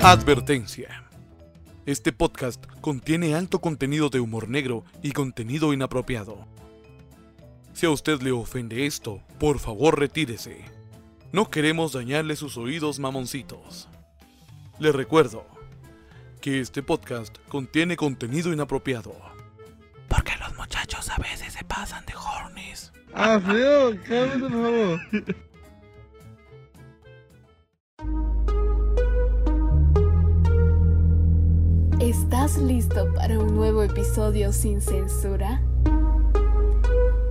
Advertencia. 0.00 1.04
Este 1.84 2.12
podcast 2.12 2.64
contiene 2.80 3.34
alto 3.34 3.60
contenido 3.60 4.10
de 4.10 4.20
humor 4.20 4.48
negro 4.48 4.84
y 5.02 5.10
contenido 5.10 5.72
inapropiado. 5.72 6.46
Si 7.72 7.84
a 7.84 7.90
usted 7.90 8.20
le 8.22 8.30
ofende 8.30 8.86
esto, 8.86 9.20
por 9.40 9.58
favor 9.58 9.98
retírese. 9.98 10.64
No 11.32 11.50
queremos 11.50 11.92
dañarle 11.92 12.36
sus 12.36 12.56
oídos 12.56 13.00
mamoncitos. 13.00 13.88
Le 14.78 14.92
recuerdo 14.92 15.44
que 16.40 16.60
este 16.60 16.82
podcast 16.82 17.36
contiene 17.48 17.96
contenido 17.96 18.52
inapropiado. 18.52 19.16
Porque 20.08 20.32
los 20.38 20.56
muchachos 20.56 21.10
a 21.10 21.16
veces 21.16 21.52
se 21.52 21.64
pasan 21.64 22.06
de 22.06 22.14
hornies. 22.14 22.92
Ah, 23.12 23.40
feo, 23.44 23.96
cálmate, 24.06 24.38
por 24.38 24.50
favor. 24.52 25.00
¿Estás 32.00 32.56
listo 32.58 33.12
para 33.12 33.40
un 33.40 33.56
nuevo 33.56 33.82
episodio 33.82 34.52
sin 34.52 34.80
censura? 34.80 35.60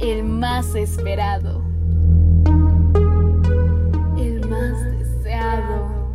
El 0.02 0.26
más 0.26 0.76
esperado. 0.76 1.64
El 4.18 4.46
más 4.50 4.84
deseado. 5.00 6.12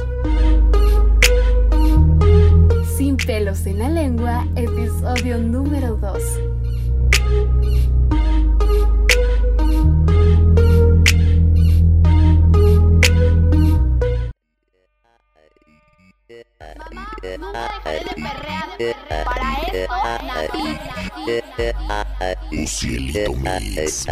Sin 2.95 3.17
pelos 3.17 3.65
en 3.65 3.79
la 3.79 3.89
lengua, 3.89 4.47
episodio 4.55 5.39
número 5.39 5.97
2. 5.97 6.52
Para 19.25 19.55
esto 19.73 19.95
nací. 20.27 20.79
Un 22.53 22.67
cielito 22.67 23.33
mix. 23.35 24.07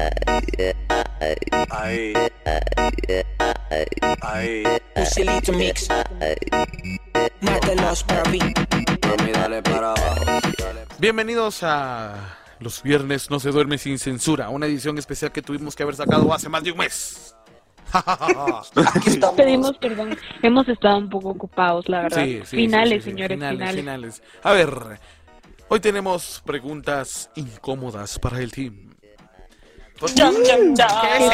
Un 4.97 5.07
cielito 5.07 5.53
mix. 5.53 5.89
Mátalos 7.41 8.05
para 8.05 8.25
mí. 8.31 8.39
Mami, 8.39 9.33
dale 9.33 9.63
para 9.63 9.93
abajo. 9.93 10.25
Bienvenidos 10.98 11.63
a 11.63 12.37
Los 12.61 12.83
Viernes 12.83 13.31
No 13.31 13.41
se 13.41 13.51
duerme 13.51 13.79
sin 13.79 13.98
censura, 13.98 14.51
una 14.51 14.67
edición 14.67 14.98
especial 14.98 15.33
que 15.33 15.43
tuvimos 15.43 15.75
que 15.75 15.83
haber 15.83 15.97
sacado 15.97 16.33
hace 16.33 16.48
más 16.48 16.63
de 16.63 16.73
un 16.73 16.79
mes. 16.79 17.30
Pedimos 19.36 19.77
perdón, 19.78 20.16
hemos 20.42 20.69
estado 20.69 20.98
un 20.98 21.08
poco 21.10 21.30
ocupados, 21.30 21.88
la 21.88 22.02
verdad. 22.02 22.24
Sí, 22.24 22.41
sí, 22.44 22.56
finales, 22.56 22.91
sí, 22.91 22.98
sí, 22.98 23.05
sí, 23.05 23.10
señores, 23.10 23.36
finales, 23.38 23.58
finales. 23.58 23.80
finales. 23.80 24.22
A 24.42 24.52
ver, 24.52 25.00
hoy 25.69 25.80
tenemos 25.80 26.42
preguntas 26.44 27.30
incómodas 27.34 28.18
para 28.18 28.41
el 28.41 28.50
team. 28.52 28.91
¿Por 29.98 30.08
qué? 30.11 30.14
Cham, 30.14 30.34
cham, 30.44 30.74
cham. 30.74 30.88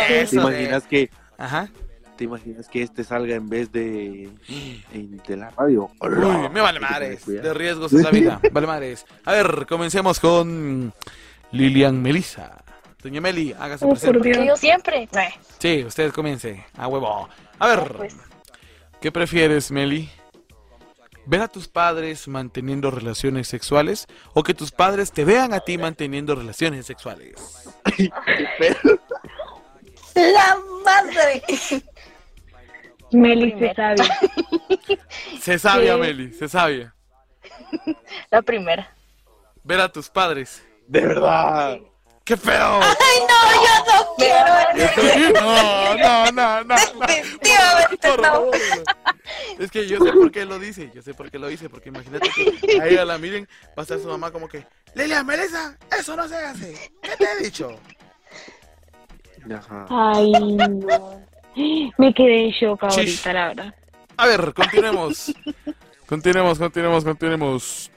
¿Qué 0.08 0.20
es 0.22 0.30
¿Te 0.30 0.36
eso? 0.36 0.48
de- 0.48 0.56
imaginas 0.62 0.82
que, 0.84 1.10
Ajá. 1.38 1.68
te 2.16 2.24
imaginas 2.24 2.68
que 2.68 2.82
este 2.82 3.04
salga 3.04 3.34
en 3.36 3.48
vez 3.48 3.70
de, 3.70 4.28
en- 4.92 5.16
de 5.26 5.36
la 5.36 5.50
radio? 5.50 5.88
Uy, 6.00 6.48
me 6.52 6.60
vale 6.60 6.80
madres. 6.80 7.24
De 7.26 7.54
riesgos 7.54 7.92
en 7.92 8.02
la 8.02 8.10
vida. 8.10 8.40
Vale 8.52 8.66
madres. 8.66 9.06
A 9.24 9.32
ver, 9.32 9.66
comencemos 9.68 10.18
con 10.18 10.92
Lilian 11.52 12.02
Melissa. 12.02 12.64
Doña 13.06 13.20
Meli, 13.20 13.54
hágase 13.56 13.84
Oh, 13.84 13.90
por 13.90 14.00
presente. 14.00 14.44
Yo 14.48 14.56
siempre. 14.56 15.08
Sí, 15.60 15.84
usted 15.84 16.10
comience. 16.10 16.66
A 16.76 16.88
huevo. 16.88 17.28
A 17.60 17.68
ver, 17.68 17.92
Pues, 17.96 18.16
¿qué 19.00 19.12
prefieres, 19.12 19.70
Meli? 19.70 20.10
¿Ver 21.24 21.42
a 21.42 21.46
tus 21.46 21.68
padres 21.68 22.26
manteniendo 22.26 22.90
relaciones 22.90 23.46
sexuales 23.46 24.08
o 24.34 24.42
que 24.42 24.54
tus 24.54 24.72
padres 24.72 25.12
te 25.12 25.24
vean 25.24 25.54
a 25.54 25.60
ti 25.60 25.78
manteniendo 25.78 26.34
relaciones 26.34 26.84
sexuales? 26.86 27.36
la 30.16 30.58
madre. 30.84 31.42
Meli 33.12 33.52
se 33.56 33.72
sabe. 33.72 33.96
Se 35.40 35.58
sabia, 35.60 35.94
Sí. 35.94 36.00
Meli, 36.00 36.32
se 36.32 36.48
sabia. 36.48 36.92
La 38.32 38.42
primera. 38.42 38.92
Ver 39.62 39.80
a 39.80 39.88
tus 39.92 40.10
padres. 40.10 40.66
De 40.88 41.02
verdad. 41.02 41.78
¡Qué 42.26 42.36
feo! 42.36 42.80
Ay, 42.82 43.18
no, 43.30 43.38
yo 43.64 43.74
no 43.86 44.14
quiero. 44.16 44.52
No, 45.32 45.96
no, 45.96 46.32
no, 46.32 46.64
no. 46.64 46.74
no. 46.74 47.06
Definitivamente 47.06 48.08
Por 48.08 48.18
no. 48.20 48.24
favor. 48.24 48.56
Es 49.60 49.70
que 49.70 49.86
yo 49.86 49.98
sé 50.00 50.12
por 50.12 50.30
qué 50.32 50.44
lo 50.44 50.58
dice, 50.58 50.90
yo 50.94 51.02
sé 51.02 51.14
por 51.14 51.30
qué 51.30 51.38
lo 51.38 51.46
dice, 51.46 51.68
porque 51.68 51.88
imagínate 51.88 52.28
que 52.30 52.80
a 52.80 52.86
ella 52.86 53.04
la 53.04 53.16
miren, 53.18 53.48
va 53.70 53.74
a 53.78 53.82
estar 53.82 53.98
su 53.98 54.08
mamá 54.08 54.30
como 54.32 54.48
que, 54.48 54.66
Lilian, 54.94 55.24
Melissa, 55.24 55.76
eso 55.98 56.14
no 56.16 56.28
se 56.28 56.36
hace. 56.36 56.90
¿Qué 57.00 57.10
te 57.16 57.24
he 57.24 57.44
dicho? 57.44 57.70
Ajá. 59.52 59.86
Ay, 59.88 60.32
no. 60.32 61.22
Me 61.98 62.12
quedé 62.14 62.44
en 62.46 62.50
shock 62.50 62.88
Chish. 62.88 62.98
ahorita, 62.98 63.32
la 63.32 63.48
verdad. 63.48 63.74
A 64.16 64.26
ver, 64.26 64.52
continuemos. 64.52 65.32
Continuemos, 66.06 66.58
continuemos, 66.58 67.04
continuemos. 67.04 67.90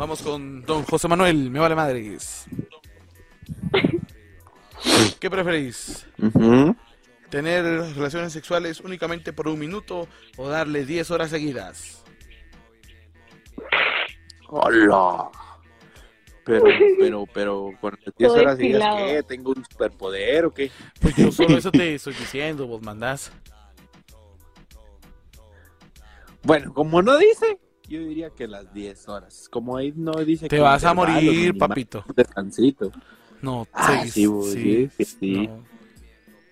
Vamos 0.00 0.22
con 0.22 0.62
don 0.62 0.82
José 0.84 1.08
Manuel, 1.08 1.50
me 1.50 1.58
vale 1.58 1.74
madres. 1.74 2.46
¿Qué 5.20 5.28
preferís? 5.28 6.06
¿Tener 7.28 7.62
relaciones 7.94 8.32
sexuales 8.32 8.80
únicamente 8.80 9.34
por 9.34 9.46
un 9.46 9.58
minuto 9.58 10.08
o 10.38 10.48
darle 10.48 10.86
10 10.86 11.10
horas 11.10 11.28
seguidas? 11.28 12.02
Hola. 14.48 15.28
Pero, 16.46 16.64
pero, 16.98 17.26
pero, 17.34 17.70
con 17.78 17.98
las 18.02 18.16
10 18.16 18.30
Todo 18.30 18.40
horas 18.40 18.56
seguidas. 18.56 18.96
¿qué? 18.96 19.22
¿Tengo 19.24 19.50
un 19.50 19.62
superpoder 19.70 20.46
o 20.46 20.50
qué? 20.50 20.70
Pues 20.98 21.14
yo 21.14 21.30
solo 21.30 21.58
eso 21.58 21.70
te 21.70 21.94
estoy 21.96 22.14
diciendo, 22.14 22.66
vos 22.66 22.80
mandás. 22.80 23.30
Bueno, 26.42 26.72
como 26.72 27.02
no 27.02 27.18
dice, 27.18 27.58
yo 27.90 28.00
diría 28.00 28.30
que 28.30 28.46
las 28.46 28.72
10 28.72 29.08
horas. 29.08 29.48
Como 29.50 29.76
ahí 29.76 29.92
no 29.96 30.12
dice 30.12 30.48
Te 30.48 30.56
que 30.56 30.62
vas 30.62 30.84
a 30.84 30.94
morir, 30.94 31.56
papito. 31.58 32.04
Descansito. 32.14 32.90
No, 33.42 33.66
Ah, 33.72 34.02
sí, 34.04 34.10
sí, 34.10 34.26
vos, 34.26 34.52
sí, 34.52 34.88
sí, 34.96 35.04
sí. 35.04 35.46
no. 35.48 35.64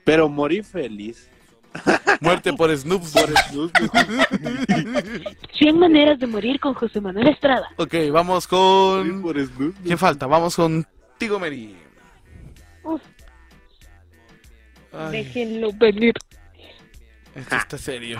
Pero 0.04 0.28
morí 0.28 0.62
feliz. 0.62 1.28
Muerte 2.20 2.52
por 2.54 2.74
Snoop. 2.76 3.02
Por 3.12 3.30
Snoop. 3.50 3.70
100 5.58 5.78
maneras 5.78 6.18
de 6.18 6.26
morir 6.26 6.58
con 6.58 6.74
José 6.74 7.00
Manuel 7.00 7.28
Estrada. 7.28 7.68
ok, 7.76 7.94
vamos 8.10 8.46
con... 8.48 9.22
por 9.22 9.38
Snoop. 9.38 9.76
¿Quién 9.84 9.98
falta? 9.98 10.26
Vamos 10.26 10.56
contigo, 10.56 11.38
Mary. 11.38 11.76
Uf. 12.82 13.02
Déjenlo 15.10 15.70
venir. 15.74 16.14
esto 17.34 17.56
está 17.56 17.76
serio. 17.78 18.18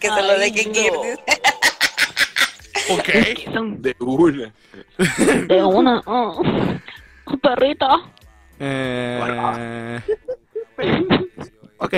Que 0.00 0.08
se 0.08 0.22
lo 0.22 0.32
Ay, 0.32 0.50
dejen 0.50 0.72
no. 0.72 1.04
ir. 1.04 1.18
Ok. 2.90 3.08
De 3.78 3.94
una. 4.00 4.52
de 5.46 5.62
una. 5.62 6.02
oh. 6.06 6.42
Perrito. 7.40 7.86
Eh, 8.58 10.00
ok. 11.78 11.94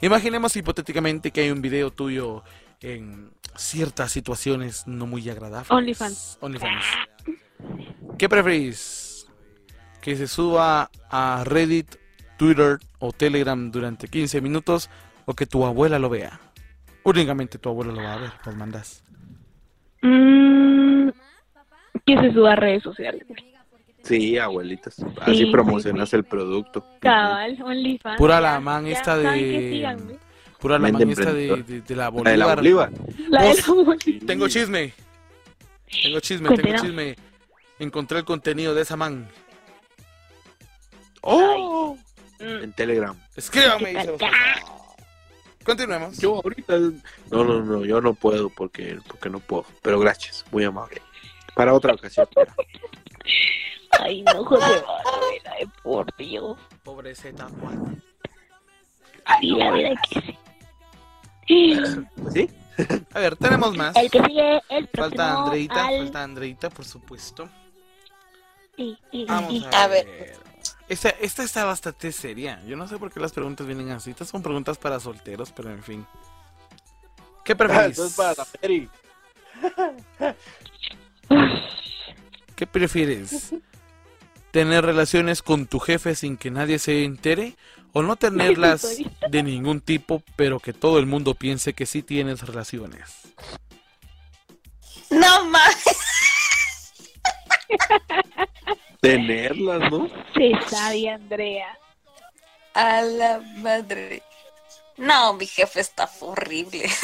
Imaginemos 0.00 0.56
hipotéticamente 0.56 1.30
que 1.30 1.42
hay 1.42 1.50
un 1.50 1.60
video 1.60 1.90
tuyo 1.90 2.42
en 2.80 3.32
ciertas 3.56 4.10
situaciones 4.12 4.86
no 4.86 5.06
muy 5.06 5.28
agradables. 5.28 5.70
OnlyFans. 5.70 6.38
OnlyFans. 6.40 6.84
¿Qué 8.16 8.28
preferís? 8.28 9.26
¿Que 10.00 10.16
se 10.16 10.26
suba 10.28 10.90
a 11.10 11.44
Reddit, 11.44 11.96
Twitter 12.38 12.78
o 13.00 13.12
Telegram 13.12 13.70
durante 13.70 14.08
15 14.08 14.40
minutos 14.40 14.88
o 15.26 15.34
que 15.34 15.44
tu 15.44 15.66
abuela 15.66 15.98
lo 15.98 16.08
vea? 16.08 16.40
Únicamente 17.04 17.58
tu 17.58 17.68
abuelo 17.68 17.92
lo 17.92 18.02
va 18.02 18.14
a 18.14 18.18
ver, 18.18 18.30
los 18.44 18.56
mandas. 18.56 19.02
Mm, 20.02 21.08
que 22.06 22.18
se 22.18 22.32
suba 22.32 22.52
a 22.52 22.56
redes 22.56 22.82
sociales. 22.82 23.24
Sí, 24.02 24.38
abuelitas. 24.38 24.96
Así 25.20 25.36
Sí, 25.36 25.46
promocionas 25.46 26.08
sí, 26.08 26.12
sí. 26.12 26.16
el 26.16 26.24
producto. 26.24 26.84
Cabal, 27.00 27.58
OnlyFans. 27.62 28.16
Pura 28.18 28.40
la 28.40 28.58
man 28.60 28.86
esta 28.86 29.16
de... 29.16 30.08
Pura 30.58 30.78
la 30.78 30.90
man 30.92 31.10
esta 31.10 31.32
de, 31.32 31.62
de- 31.62 31.80
de 31.82 31.96
la 31.96 32.04
La 32.04 32.08
Bolívar. 32.10 32.32
de 32.32 32.36
la 32.38 32.54
Bolívar. 32.54 32.90
La 33.28 33.42
de 33.44 33.54
la 33.54 33.66
Bolívar. 33.66 33.98
Tengo 34.26 34.48
chisme. 34.48 34.92
Tengo 36.02 36.20
chisme, 36.20 36.48
tengo 36.56 36.78
chisme. 36.82 37.16
Encontré 37.78 38.18
el 38.18 38.24
contenido 38.24 38.74
de 38.74 38.82
esa 38.82 38.96
man. 38.96 39.26
¡Oh! 41.22 41.96
Mm. 42.40 42.62
En 42.64 42.72
Telegram. 42.72 43.16
Escríbame. 43.36 43.94
Continuemos. 45.70 46.18
Yo 46.18 46.34
ahorita. 46.34 46.76
No, 47.30 47.44
no, 47.44 47.60
no, 47.62 47.84
yo 47.84 48.00
no 48.00 48.14
puedo 48.14 48.50
porque, 48.50 48.98
porque 49.06 49.30
no 49.30 49.38
puedo. 49.38 49.64
Pero 49.82 50.00
gracias, 50.00 50.44
muy 50.50 50.64
amable. 50.64 51.00
Para 51.54 51.72
otra 51.74 51.94
ocasión. 51.94 52.26
Ay, 54.00 54.22
no, 54.22 54.44
José 54.44 54.66
Manuel, 54.66 55.42
ay, 55.58 55.66
por 55.84 56.16
Dios. 56.16 56.58
Pobre 56.82 57.14
Z 57.14 57.48
Juan. 57.60 58.02
Sí, 59.40 59.50
la 59.50 59.70
verdad 59.70 59.94
que 60.10 60.20
sí. 60.20 60.38
¿Sí? 62.32 62.50
A 63.12 63.20
ver, 63.20 63.36
tenemos 63.36 63.76
más. 63.76 63.94
El 63.94 64.10
que 64.10 64.20
sigue, 64.24 64.60
el 64.70 64.88
próximo. 64.88 65.16
Falta 65.22 65.42
Andreita, 65.44 65.86
al- 65.86 65.98
falta 65.98 66.22
Andreita, 66.24 66.70
por 66.70 66.84
supuesto. 66.84 67.48
Sí, 68.76 68.98
sí, 69.12 69.24
Vamos 69.28 69.52
sí. 69.52 69.64
a, 69.72 69.84
A 69.84 69.86
ver. 69.86 70.36
Esta, 70.90 71.10
esta 71.10 71.44
está 71.44 71.64
bastante 71.64 72.10
seria. 72.10 72.60
Yo 72.66 72.76
no 72.76 72.88
sé 72.88 72.98
por 72.98 73.12
qué 73.12 73.20
las 73.20 73.30
preguntas 73.30 73.64
vienen 73.64 73.92
así. 73.92 74.10
Estas 74.10 74.28
son 74.28 74.42
preguntas 74.42 74.76
para 74.76 74.98
solteros, 74.98 75.52
pero 75.52 75.70
en 75.70 75.84
fin. 75.84 76.04
¿Qué 77.44 77.54
preferís? 77.54 77.90
Entonces 77.90 78.16
para 78.16 78.34
la 78.36 78.44
Peri. 78.44 78.88
¿Qué 82.56 82.66
prefieres? 82.66 83.54
¿Tener 84.50 84.84
relaciones 84.84 85.42
con 85.42 85.68
tu 85.68 85.78
jefe 85.78 86.16
sin 86.16 86.36
que 86.36 86.50
nadie 86.50 86.80
se 86.80 87.04
entere? 87.04 87.54
¿O 87.92 88.02
no 88.02 88.16
tenerlas 88.16 88.98
de 89.30 89.42
ningún 89.44 89.80
tipo, 89.80 90.24
pero 90.34 90.58
que 90.58 90.72
todo 90.72 90.98
el 90.98 91.06
mundo 91.06 91.36
piense 91.36 91.72
que 91.72 91.86
sí 91.86 92.02
tienes 92.02 92.42
relaciones? 92.42 93.12
No 95.08 95.44
más. 95.44 95.84
Tenerlas, 99.00 99.90
¿no? 99.90 100.08
Se 100.34 100.52
sabe, 100.68 101.08
Andrea. 101.08 101.76
A 102.74 103.00
la 103.02 103.40
madre. 103.56 104.22
No, 104.96 105.32
mi 105.34 105.46
jefe 105.46 105.80
está 105.80 106.08
horrible. 106.20 106.88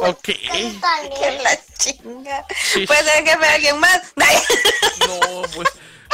Ok. 0.00 0.24
Que 0.24 1.38
la 1.42 1.58
chinga. 1.78 2.44
Sí. 2.54 2.86
Puede 2.86 3.02
ser 3.02 3.24
jefe 3.24 3.38
de 3.38 3.46
alguien 3.46 3.78
más. 3.78 4.12
No, 5.08 5.42
pues. 5.54 5.68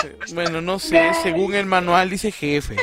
eh, 0.05 0.17
Bueno, 0.33 0.61
no 0.61 0.79
sé. 0.79 1.11
Según 1.23 1.55
el 1.55 1.67
manual 1.67 2.11
dice 2.11 2.31
jefe. 2.31 2.77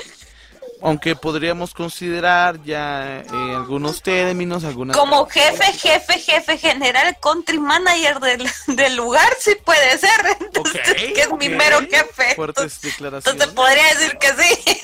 Aunque 0.82 1.16
podríamos 1.16 1.74
considerar 1.74 2.62
ya 2.64 3.20
eh, 3.20 3.26
algunos 3.56 4.02
términos, 4.02 4.64
algunas. 4.64 4.98
Como 4.98 5.28
jefe, 5.28 5.72
jefe, 5.74 6.20
jefe 6.20 6.58
general, 6.58 7.16
country 7.22 7.60
manager 7.60 8.20
del, 8.20 8.50
del 8.76 8.96
lugar, 8.96 9.30
sí 9.40 9.56
puede 9.64 9.98
ser. 9.98 10.10
Entonces, 10.40 10.82
que 10.82 11.22
es 11.22 11.32
mi 11.38 11.50
mero 11.50 11.80
jefe. 11.82 12.36
Fuertes 12.36 12.82
declaraciones. 12.82 13.42
Entonces 13.42 13.56
podría 13.56 13.88
decir 13.94 14.18
que 14.18 14.28
sí. 14.28 14.82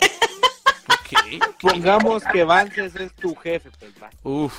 Ok. 0.90 1.58
Pongamos 1.60 2.24
que 2.32 2.44
Vances 2.44 2.96
es 2.96 3.14
tu 3.16 3.36
jefe, 3.36 3.70
pues 3.80 3.92
va. 4.02 4.10
Uf. 4.24 4.54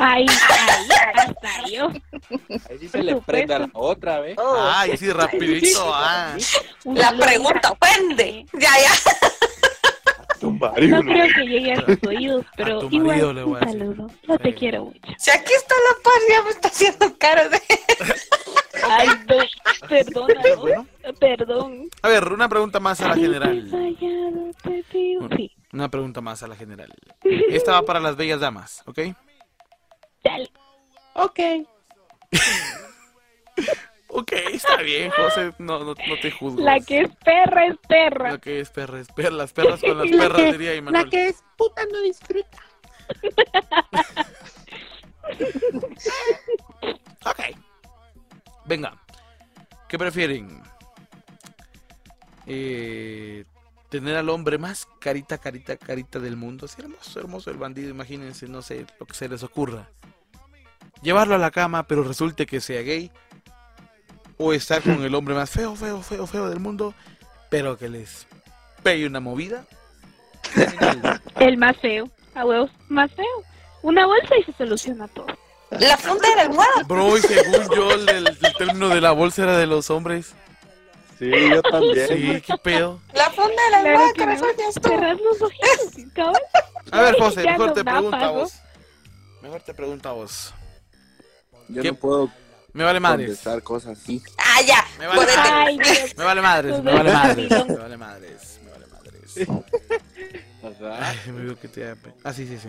Ahí, 0.00 0.26
ahí, 0.26 0.88
hasta 1.14 1.68
yo. 1.70 1.88
Ahí 2.68 2.78
sí 2.80 2.88
se 2.88 3.02
le 3.02 3.16
prende 3.16 3.54
a 3.54 3.58
la 3.60 3.70
otra, 3.72 4.20
¿ves? 4.20 4.36
Ay, 4.38 4.96
sí, 4.96 5.10
rapidito. 5.10 5.92
Ah. 5.96 6.36
La 6.84 7.12
pregunta 7.16 7.70
ofende. 7.70 8.46
Ya, 8.52 8.70
ya. 8.78 8.90
Marido. 10.50 11.02
No 11.02 11.10
creo 11.12 11.26
que 11.34 11.42
llegue 11.46 11.72
a 11.72 11.84
tus 11.86 11.98
oídos, 12.08 12.46
pero 12.56 12.82
igual 12.90 13.06
marido 13.06 13.32
le 13.32 13.42
voy 13.42 13.52
un 13.52 13.56
a 13.56 13.60
decir. 13.66 13.78
saludo. 13.80 14.10
No 14.28 14.38
te 14.38 14.54
quiero 14.54 14.84
mucho. 14.86 15.00
Si 15.18 15.30
aquí 15.30 15.52
está 15.52 15.74
la 15.74 16.02
paz, 16.02 16.14
ya 16.28 16.42
me 16.42 16.50
está 16.50 16.68
haciendo 16.68 17.18
cara 17.18 17.48
de. 17.48 17.60
Ay. 18.88 19.08
Bueno. 20.60 20.86
Perdón. 21.20 21.88
A 22.02 22.08
ver, 22.08 22.32
una 22.32 22.48
pregunta 22.48 22.80
más 22.80 23.00
a 23.00 23.08
la 23.08 23.14
general. 23.14 23.68
fallado, 23.70 24.50
te 24.62 24.82
pido- 24.90 25.28
Sí, 25.36 25.52
Una 25.72 25.88
pregunta 25.90 26.20
más 26.20 26.42
a 26.42 26.46
la 26.48 26.56
general. 26.56 26.92
Esta 27.22 27.72
va 27.72 27.82
para 27.82 28.00
las 28.00 28.16
bellas 28.16 28.40
damas, 28.40 28.82
¿ok? 28.86 28.98
dale. 30.22 30.50
Ok. 31.14 31.40
Ok, 34.16 34.32
está 34.52 34.76
bien, 34.76 35.10
José, 35.10 35.52
no, 35.58 35.80
no, 35.80 35.86
no 35.86 36.20
te 36.22 36.30
juzgo. 36.30 36.60
La 36.62 36.78
que 36.78 37.00
es 37.00 37.10
perra 37.16 37.66
es 37.66 37.76
perra. 37.88 38.30
Lo 38.30 38.40
que 38.40 38.60
es 38.60 38.70
perra 38.70 39.00
es 39.00 39.08
perra, 39.08 39.30
las 39.30 39.52
perras 39.52 39.80
con 39.80 39.98
las 39.98 40.08
perras, 40.16 40.52
diría 40.52 40.76
Imanuel. 40.76 41.08
es 41.12 41.42
puta 41.56 41.82
no 41.92 42.00
disfruta. 42.02 42.58
Ok. 47.26 47.40
Venga. 48.66 49.02
¿Qué 49.88 49.98
prefieren? 49.98 50.62
Eh, 52.46 53.44
tener 53.88 54.16
al 54.16 54.28
hombre 54.28 54.58
más 54.58 54.86
carita, 55.00 55.38
carita, 55.38 55.76
carita 55.78 56.18
del 56.20 56.36
mundo. 56.36 56.66
Así 56.66 56.80
hermoso, 56.82 57.18
hermoso 57.18 57.50
el 57.50 57.56
bandido. 57.56 57.88
Imagínense, 57.90 58.46
no 58.46 58.60
sé, 58.60 58.86
lo 59.00 59.06
que 59.06 59.14
se 59.14 59.28
les 59.28 59.42
ocurra. 59.42 59.88
Llevarlo 61.02 61.34
a 61.34 61.38
la 61.38 61.50
cama, 61.50 61.86
pero 61.86 62.04
resulte 62.04 62.44
que 62.44 62.60
sea 62.60 62.82
gay. 62.82 63.10
O 64.36 64.52
estar 64.52 64.82
con 64.82 65.02
el 65.04 65.14
hombre 65.14 65.34
más 65.34 65.50
feo, 65.50 65.76
feo, 65.76 66.02
feo, 66.02 66.26
feo 66.26 66.48
del 66.48 66.60
mundo, 66.60 66.94
pero 67.50 67.78
que 67.78 67.88
les 67.88 68.26
pegue 68.82 69.06
una 69.06 69.20
movida. 69.20 69.64
El 71.40 71.56
más 71.56 71.76
feo. 71.78 72.08
A 72.34 72.44
huevos, 72.44 72.70
más 72.88 73.12
feo. 73.12 73.24
Una 73.82 74.06
bolsa 74.06 74.36
y 74.36 74.42
se 74.44 74.52
soluciona 74.54 75.06
todo. 75.08 75.26
La 75.70 75.96
funda 75.96 76.28
de 76.28 76.36
la 76.36 76.42
almohada. 76.42 76.82
Bro, 76.86 77.16
y 77.16 77.20
según 77.20 77.68
yo, 77.74 77.92
el, 77.92 78.08
el 78.08 78.38
término 78.58 78.88
de 78.88 79.00
la 79.00 79.12
bolsa 79.12 79.44
era 79.44 79.58
de 79.58 79.66
los 79.66 79.90
hombres. 79.90 80.34
Sí, 81.18 81.30
yo 81.50 81.62
también. 81.62 82.08
Sí, 82.08 82.40
qué 82.40 82.54
pedo. 82.62 83.00
La 83.12 83.30
funda 83.30 83.50
de 83.50 83.70
la 83.70 83.80
Claro 83.82 83.98
almohada, 83.98 84.12
que 84.12 84.26
no. 84.26 84.72
Cerras 84.72 85.20
los 85.20 85.42
ojitos, 85.42 86.12
cabrón. 86.14 86.42
A 86.90 87.00
ver, 87.02 87.16
José, 87.18 87.44
mejor 87.44 87.72
te 87.72 87.84
pregunto 87.84 88.16
a 88.16 88.30
vos. 88.30 88.52
Mejor 89.42 89.60
te 89.62 89.74
pregunto 89.74 90.08
a 90.08 90.12
vos. 90.12 90.54
Yo 91.68 91.82
¿Qué? 91.82 91.88
no 91.88 91.94
puedo 91.94 92.30
Me 92.74 92.82
vale 92.84 93.00
madres. 93.00 93.28
contestar 93.28 93.62
cosas 93.62 93.98
así. 93.98 94.20
Ah, 94.36 94.60
ya. 94.66 94.84
Me 94.98 95.06
vale. 95.06 95.32
Ay. 95.38 95.78
Me 96.16 96.24
vale 96.24 96.42
madres, 96.42 96.82
me 96.82 96.92
vale 96.92 97.12
madres. 97.12 97.50
Me 97.50 97.76
vale 97.76 97.96
madres, 97.96 98.60
me 98.64 98.70
vale 98.70 98.86
madres. 98.88 99.34
Ay, 101.00 101.16
me 101.32 101.42
veo 101.44 101.58
que 101.58 101.68
te 101.68 101.94
Ah, 102.24 102.32
sí, 102.32 102.46
sí, 102.46 102.58
sí. 102.58 102.68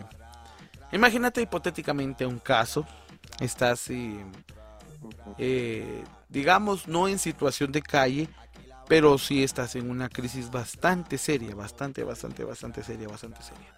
Imagínate 0.91 1.41
hipotéticamente 1.41 2.25
un 2.25 2.39
caso. 2.39 2.85
Estás, 3.39 3.89
eh, 3.89 4.23
eh, 5.39 6.03
digamos, 6.29 6.87
no 6.87 7.07
en 7.07 7.17
situación 7.17 7.71
de 7.71 7.81
calle, 7.81 8.29
pero 8.87 9.17
sí 9.17 9.43
estás 9.43 9.75
en 9.75 9.89
una 9.89 10.07
crisis 10.09 10.51
bastante 10.51 11.17
seria, 11.17 11.55
bastante, 11.55 12.03
bastante, 12.03 12.43
bastante 12.43 12.83
seria, 12.83 13.07
bastante 13.07 13.41
seria. 13.41 13.73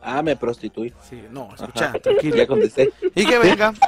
Ah, 0.00 0.22
me 0.22 0.36
prostituí. 0.36 0.92
Sí, 1.08 1.24
no, 1.30 1.52
escucha, 1.54 1.86
Ajá. 1.90 1.98
tranquilo. 1.98 2.36
Ya 2.36 2.46
contesté. 2.46 2.92
Y 3.14 3.26
que 3.26 3.38
venga. 3.38 3.72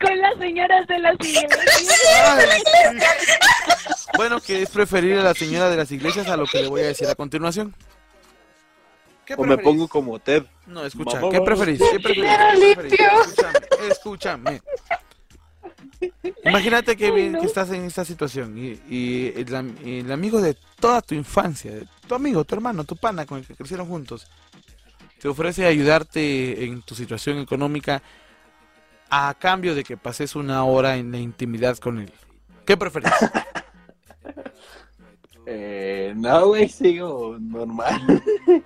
Con 0.00 0.18
las 0.18 0.38
señoras 0.38 0.86
de 0.86 0.98
las 0.98 1.14
iglesias. 1.14 1.50
Ay, 2.24 2.62
sí. 2.64 4.04
Bueno, 4.16 4.40
que 4.40 4.62
es 4.62 4.70
preferir 4.70 5.18
a 5.18 5.22
la 5.22 5.34
señora 5.34 5.68
de 5.70 5.76
las 5.76 5.90
iglesias 5.90 6.28
a 6.28 6.36
lo 6.36 6.46
que 6.46 6.62
le 6.62 6.68
voy 6.68 6.82
a 6.82 6.86
decir 6.86 7.08
a 7.08 7.14
continuación. 7.14 7.74
¿Qué 9.24 9.34
O 9.36 9.44
me 9.44 9.56
pongo 9.56 9.88
como 9.88 10.18
Ted. 10.18 10.44
No, 10.66 10.84
escucha, 10.84 11.20
¿qué 11.30 11.40
preferís? 11.40 11.80
¿Qué 11.80 12.00
preferís? 12.00 12.24
¿Qué 12.24 12.76
preferís? 12.76 13.00
Escúchame, 13.00 13.58
escúchame. 13.90 14.62
Imagínate 16.44 16.96
que, 16.96 17.06
Ay, 17.06 17.30
no. 17.30 17.40
que 17.40 17.46
estás 17.46 17.70
en 17.70 17.84
esta 17.84 18.04
situación 18.04 18.58
y, 18.58 18.80
y 18.88 19.32
el, 19.36 19.74
el 19.84 20.12
amigo 20.12 20.40
de 20.40 20.56
toda 20.78 21.00
tu 21.00 21.14
infancia, 21.14 21.72
tu 22.06 22.14
amigo, 22.14 22.44
tu 22.44 22.54
hermano, 22.54 22.84
tu 22.84 22.96
pana 22.96 23.24
con 23.24 23.38
el 23.38 23.46
que 23.46 23.54
crecieron 23.54 23.86
juntos, 23.86 24.26
te 25.18 25.28
ofrece 25.28 25.66
ayudarte 25.66 26.64
en 26.64 26.82
tu 26.82 26.94
situación 26.94 27.38
económica 27.38 28.02
a 29.16 29.32
cambio 29.34 29.76
de 29.76 29.84
que 29.84 29.96
pases 29.96 30.34
una 30.34 30.64
hora 30.64 30.96
en 30.96 31.12
la 31.12 31.18
intimidad 31.18 31.78
con 31.78 32.00
él. 32.00 32.12
¿Qué 32.66 32.76
preferís? 32.76 33.12
Eh, 35.46 36.14
no, 36.16 36.46
güey, 36.46 36.70
sigo 36.70 37.36
normal. 37.38 38.00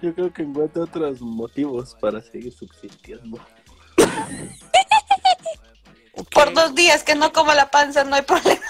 Yo 0.00 0.14
creo 0.14 0.32
que 0.32 0.42
encuentro 0.42 0.84
otros 0.84 1.20
motivos 1.20 1.96
para 2.00 2.20
seguir 2.20 2.52
subsistiendo. 2.52 3.36
Por 6.30 6.54
dos 6.54 6.72
días 6.76 7.02
que 7.02 7.16
no 7.16 7.32
como 7.32 7.52
la 7.52 7.68
panza, 7.68 8.04
no 8.04 8.14
hay 8.14 8.22
problema. 8.22 8.60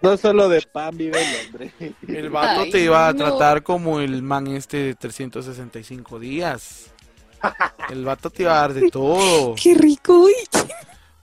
No 0.00 0.16
solo 0.16 0.48
de 0.48 0.62
pan 0.62 0.96
vive 0.96 1.22
el 1.22 1.46
hombre. 1.46 1.74
El 2.08 2.30
vato 2.30 2.62
Ay, 2.62 2.70
te 2.70 2.80
iba 2.80 3.06
a 3.06 3.12
no. 3.12 3.18
tratar 3.18 3.62
como 3.62 4.00
el 4.00 4.22
man 4.22 4.46
este 4.46 4.78
de 4.78 4.94
365 4.94 6.18
días. 6.18 6.94
El 7.90 8.04
vato 8.04 8.30
te 8.30 8.42
iba 8.42 8.52
a 8.52 8.60
dar 8.60 8.74
de 8.74 8.90
todo. 8.90 9.54
Qué 9.54 9.74
rico, 9.74 10.20
uy. 10.20 10.34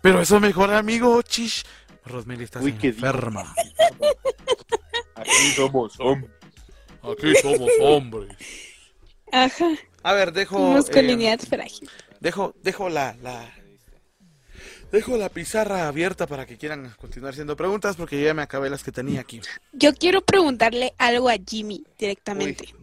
Pero 0.02 0.22
eso 0.22 0.40
mejor 0.40 0.74
amigo, 0.74 1.22
chish. 1.22 1.64
Rosmeli, 2.06 2.46
estás 2.46 2.64
Uy, 2.64 2.74
qué 2.74 2.88
enferma. 2.88 3.54
Aquí 5.16 5.52
somos 5.56 6.00
hombres. 6.00 6.32
Aquí 7.02 7.34
somos 7.42 7.70
hombres. 7.82 8.36
Ajá. 9.32 9.70
A 10.04 10.14
ver, 10.14 10.32
dejo. 10.32 10.74
Masculinidad 10.74 11.42
eh, 11.42 11.46
frágil. 11.46 11.90
dejo, 12.20 12.56
dejo 12.64 12.90
la, 12.90 13.16
la. 13.22 13.54
Dejo 14.92 15.18
la 15.18 15.28
pizarra 15.28 15.88
abierta 15.88 16.28
para 16.28 16.46
que 16.46 16.58
quieran 16.58 16.94
continuar 16.98 17.34
haciendo 17.34 17.58
preguntas 17.58 17.98
porque 17.98 18.22
ya 18.22 18.34
me 18.34 18.42
acabé 18.42 18.70
las 18.70 18.84
que 18.84 18.94
tenía 18.94 19.20
aquí. 19.20 19.42
Yo 19.74 19.94
quiero 19.94 20.22
preguntarle 20.22 20.94
algo 20.98 21.30
a 21.30 21.36
Jimmy 21.46 21.84
directamente. 22.00 22.74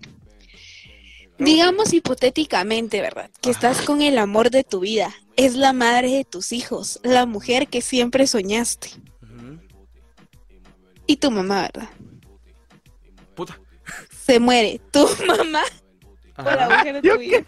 Digamos 1.38 1.92
hipotéticamente, 1.92 3.00
¿verdad? 3.00 3.30
Que 3.40 3.50
estás 3.50 3.82
con 3.82 4.02
el 4.02 4.18
amor 4.18 4.50
de 4.50 4.64
tu 4.64 4.80
vida. 4.80 5.12
Es 5.36 5.56
la 5.56 5.72
madre 5.72 6.10
de 6.10 6.24
tus 6.24 6.52
hijos, 6.52 7.00
la 7.02 7.26
mujer 7.26 7.68
que 7.68 7.82
siempre 7.82 8.26
soñaste. 8.26 8.90
Y 11.06 11.16
tu 11.16 11.30
mamá, 11.30 11.62
¿verdad? 11.62 11.90
Puta. 13.34 13.58
Se 14.24 14.38
muere. 14.38 14.80
Tu 14.90 15.06
mamá 15.26 15.62
o 16.36 16.42
la 16.42 16.66
Ajá. 16.66 16.78
mujer 16.78 17.02
de 17.02 17.10
tu 17.10 17.18
vida. 17.18 17.44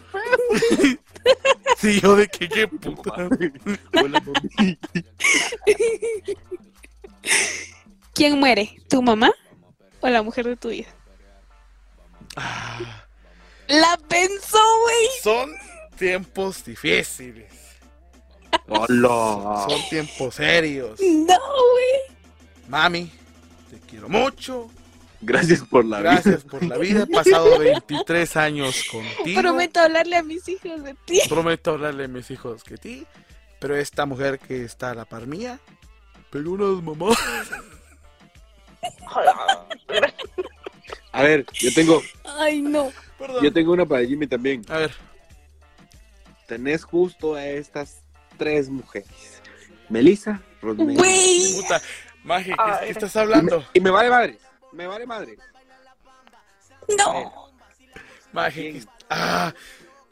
Sí, 1.77 1.99
yo 2.01 2.15
de 2.15 2.27
que 2.27 2.47
qué 2.47 2.67
puta. 2.67 3.29
¿Quién 8.13 8.39
muere? 8.39 8.75
¿Tu 8.89 9.01
mamá 9.01 9.31
o 10.01 10.07
la 10.09 10.21
mujer 10.21 10.45
de 10.47 10.55
tu 10.55 10.69
vida? 10.69 10.87
Ah, 12.35 13.06
La 13.67 13.97
pensó, 14.07 14.59
güey. 14.83 15.07
son 15.23 15.55
tiempos 15.97 16.63
difíciles. 16.63 17.51
Hola. 18.67 19.65
Son 19.67 19.81
tiempos 19.89 20.35
serios. 20.35 20.99
No, 20.99 21.37
güey. 21.37 22.17
Mami, 22.67 23.11
te 23.69 23.79
quiero 23.79 24.09
mucho. 24.09 24.69
Gracias 25.19 25.61
por 25.61 25.83
la 25.83 25.99
Gracias 25.99 26.43
por 26.43 26.63
la 26.63 26.77
vida. 26.77 27.03
He 27.03 27.07
pasado 27.07 27.57
23 27.57 28.37
años 28.37 28.83
contigo. 28.91 29.41
Prometo 29.41 29.79
hablarle 29.79 30.17
a 30.17 30.23
mis 30.23 30.47
hijos 30.47 30.83
de 30.83 30.93
ti. 31.05 31.21
Prometo 31.27 31.71
hablarle 31.71 32.05
a 32.05 32.07
mis 32.07 32.29
hijos 32.29 32.63
que 32.63 32.77
ti. 32.77 33.05
Pero 33.59 33.75
esta 33.75 34.05
mujer 34.05 34.39
que 34.39 34.63
está 34.63 34.91
a 34.91 34.95
la 34.95 35.05
par 35.05 35.25
mía, 35.25 35.59
pegó 36.29 36.51
unas 36.51 36.83
mamás. 36.83 37.17
A 41.11 41.23
ver, 41.23 41.45
yo 41.53 41.73
tengo, 41.73 42.03
Ay, 42.23 42.61
no. 42.61 42.91
Perdón. 43.17 43.43
yo 43.43 43.51
tengo 43.53 43.73
una 43.73 43.85
para 43.85 44.05
Jimmy 44.05 44.27
también. 44.27 44.61
A 44.69 44.77
ver, 44.77 44.91
Tenés 46.47 46.83
justo 46.83 47.35
a 47.35 47.45
estas 47.45 48.01
tres 48.37 48.69
mujeres. 48.69 49.41
Melissa, 49.89 50.41
Rosemary. 50.61 50.95
Güey. 50.95 51.53
puta. 51.61 51.81
Maje, 52.23 52.51
¿qué, 52.51 52.85
qué 52.85 52.89
estás 52.91 53.15
hablando? 53.17 53.65
Y 53.73 53.79
me 53.81 53.89
vale 53.89 54.09
madre. 54.09 54.37
Me 54.71 54.87
vale 54.87 55.05
madre. 55.05 55.37
No. 56.97 57.49
Maje, 58.31 58.73
¿qué- 58.73 58.85
ah, 59.09 59.53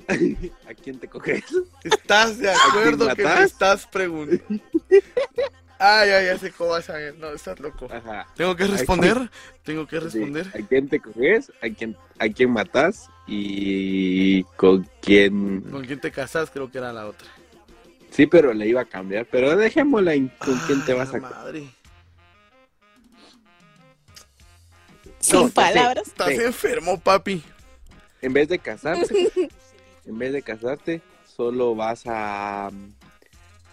¿A 0.70 0.74
quién 0.74 1.00
te 1.00 1.08
coges? 1.08 1.44
¿estás 1.84 2.38
de 2.38 2.52
acuerdo 2.52 3.14
que 3.16 3.24
me 3.24 3.44
estás 3.44 3.88
preguntando? 3.88 4.64
Ay, 5.78 6.10
ay, 6.10 6.26
ya 6.28 6.38
sé 6.38 6.52
cómo 6.52 6.72
vas 6.72 6.90
a 6.90 6.94
ver. 6.94 7.16
No, 7.18 7.30
estás 7.30 7.60
loco. 7.60 7.88
Ajá. 7.92 8.28
¿Tengo 8.36 8.56
que 8.56 8.66
responder? 8.68 9.30
¿Tengo 9.64 9.86
que 9.86 10.00
responder? 10.00 10.46
Sí, 10.54 10.64
¿A 10.64 10.68
quién 10.68 10.88
te 10.88 11.00
coges? 11.02 11.52
¿A 11.62 11.70
quién, 11.70 11.98
¿A 12.20 12.30
quién 12.30 12.52
matas? 12.52 13.10
¿Y 13.28 14.44
con 14.56 14.90
quién? 15.02 15.62
¿Con 15.62 15.84
quién 15.86 16.00
te 16.00 16.12
casas? 16.12 16.50
Creo 16.50 16.72
que 16.72 16.78
era 16.78 16.94
la 16.94 17.08
otra. 17.08 17.28
Sí, 18.12 18.26
pero 18.28 18.54
le 18.54 18.68
iba 18.68 18.82
a 18.82 18.86
cambiar. 18.86 19.26
Pero 19.26 19.56
dejémosla 19.58 20.14
en 20.14 20.30
con 20.30 20.58
quién 20.60 20.86
te 20.86 20.94
vas 20.94 21.14
a 21.14 21.18
madre. 21.20 21.68
Sin 25.20 25.42
No, 25.42 25.50
palabras. 25.50 26.08
Estás 26.08 26.30
Sí. 26.30 26.36
enfermo, 26.42 27.00
papi. 27.00 27.44
En 28.22 28.32
vez 28.32 28.48
de 28.48 28.60
casarte, 28.60 29.08
en 30.06 30.18
vez 30.18 30.32
de 30.34 30.42
casarte, 30.42 31.02
solo 31.36 31.76
vas 31.76 32.04
a... 32.06 32.72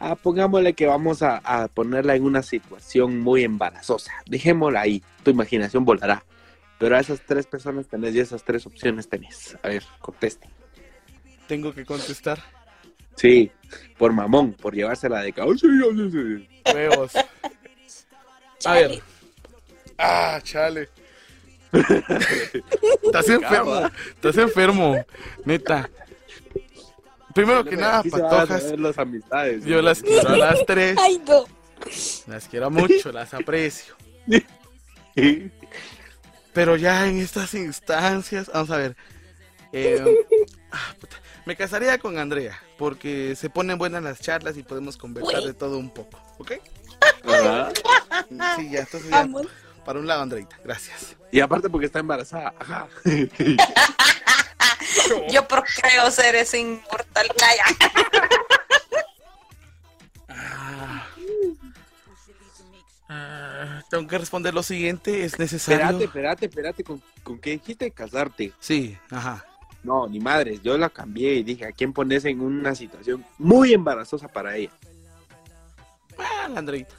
a 0.03 0.17
pongámosle 0.17 0.73
que 0.73 0.87
vamos 0.87 1.23
a, 1.23 1.37
a 1.45 1.69
ponerla 1.69 2.17
en 2.17 2.25
una 2.25 2.43
situación 2.43 3.21
muy 3.21 3.45
embarazosa. 3.45 4.13
Dejémosla 4.27 4.81
ahí. 4.81 5.03
Tu 5.23 5.31
imaginación 5.31 5.85
volará. 5.85 6.25
Pero 6.79 6.97
a 6.97 7.01
esas 7.01 7.21
tres 7.25 7.47
personas 7.47 7.87
tenés 7.87 8.13
y 8.15 8.19
esas 8.19 8.43
tres 8.43 8.67
opciones 8.67 9.09
tenés. 9.09 9.57
A 9.63 9.69
ver, 9.69 9.85
contesta. 10.01 10.49
Tengo 11.47 11.73
que 11.73 11.85
contestar. 11.85 12.43
Sí, 13.15 13.53
por 13.97 14.13
mamón, 14.13 14.55
por 14.55 14.75
llevársela 14.75 15.21
de 15.21 15.33
cabo. 15.33 15.57
Sí, 15.57 15.69
sí, 15.69 16.11
sí. 16.11 16.49
Huevos. 16.75 17.13
A 18.65 18.73
ver. 18.75 19.01
Ah, 19.99 20.41
chale. 20.43 20.89
Estás 23.03 23.29
enfermo. 23.29 23.91
Estás 24.15 24.37
enfermo. 24.39 25.07
Neta. 25.45 25.89
Primero 27.35 27.65
que 27.65 27.77
nada, 27.77 28.03
patojas. 28.03 28.79
las 28.79 28.99
amistades. 28.99 29.65
Yo 29.65 29.81
las 29.83 30.03
quiero 30.03 30.29
a 30.29 30.37
las 30.37 30.65
tres. 30.67 30.97
Ay, 31.01 31.21
no. 31.27 31.45
Las 32.27 32.47
quiero 32.49 32.71
mucho, 32.71 33.11
las 33.13 33.35
aprecio. 33.35 33.95
Pero 36.53 36.77
ya 36.77 37.07
en 37.09 37.19
estas 37.21 37.55
instancias, 37.55 38.51
vamos 38.53 38.71
a 38.71 38.77
ver. 38.77 38.97
eh, 39.73 40.05
ah, 40.71 40.95
puta, 41.01 41.17
me 41.47 41.57
casaría 41.57 41.99
con 41.99 42.19
Andrea, 42.19 42.61
porque 42.79 43.35
se 43.37 43.49
ponen 43.51 43.79
buenas 43.79 44.03
las 44.03 44.21
charlas 44.21 44.57
y 44.57 44.63
podemos 44.63 44.97
conversar 44.97 45.43
de 45.43 45.55
todo 45.55 45.79
un 45.79 45.91
poco, 45.91 46.21
¿ok? 46.39 46.53
Ajá. 47.25 47.71
Sí, 48.57 48.71
ya, 48.71 48.81
entonces 48.81 49.11
ya, 49.11 49.27
para 49.85 49.99
un 49.99 50.07
lado, 50.07 50.23
Andreita, 50.23 50.57
gracias. 50.63 51.17
Y 51.33 51.41
aparte 51.41 51.69
porque 51.69 51.87
está 51.87 51.99
embarazada. 51.99 52.55
Ajá. 52.59 52.87
Yo 55.33 55.49
procreo 55.49 56.11
ser 56.11 56.35
ese 56.37 56.59
inmortal. 56.61 57.02
Calla. 57.13 57.65
Ah. 60.29 61.07
Ah, 63.09 63.83
tengo 63.91 64.07
que 64.09 64.17
responder 64.19 64.55
lo 64.55 64.63
siguiente, 64.63 65.25
es 65.25 65.39
necesario. 65.39 65.81
Espérate, 65.83 66.05
espérate, 66.05 66.47
espérate. 66.47 66.85
¿Con, 66.85 67.03
con 67.23 67.39
qué 67.39 67.51
dijiste 67.51 67.91
casarte? 67.91 68.53
Sí, 68.59 68.97
ajá. 69.11 69.45
No, 69.83 70.07
ni 70.09 70.19
madres. 70.21 70.63
Yo 70.63 70.79
la 70.79 70.89
cambié 70.89 71.35
y 71.35 71.43
dije, 71.43 71.67
¿a 71.67 71.73
quién 71.73 71.93
pones 71.93 72.25
en 72.25 72.41
una 72.41 72.75
situación 72.75 73.25
muy 73.37 73.75
embarazosa 73.75 74.29
para 74.29 74.57
ella? 74.57 74.71
Ah, 76.17 76.49
la 76.49 76.61
Andreita. 76.61 76.95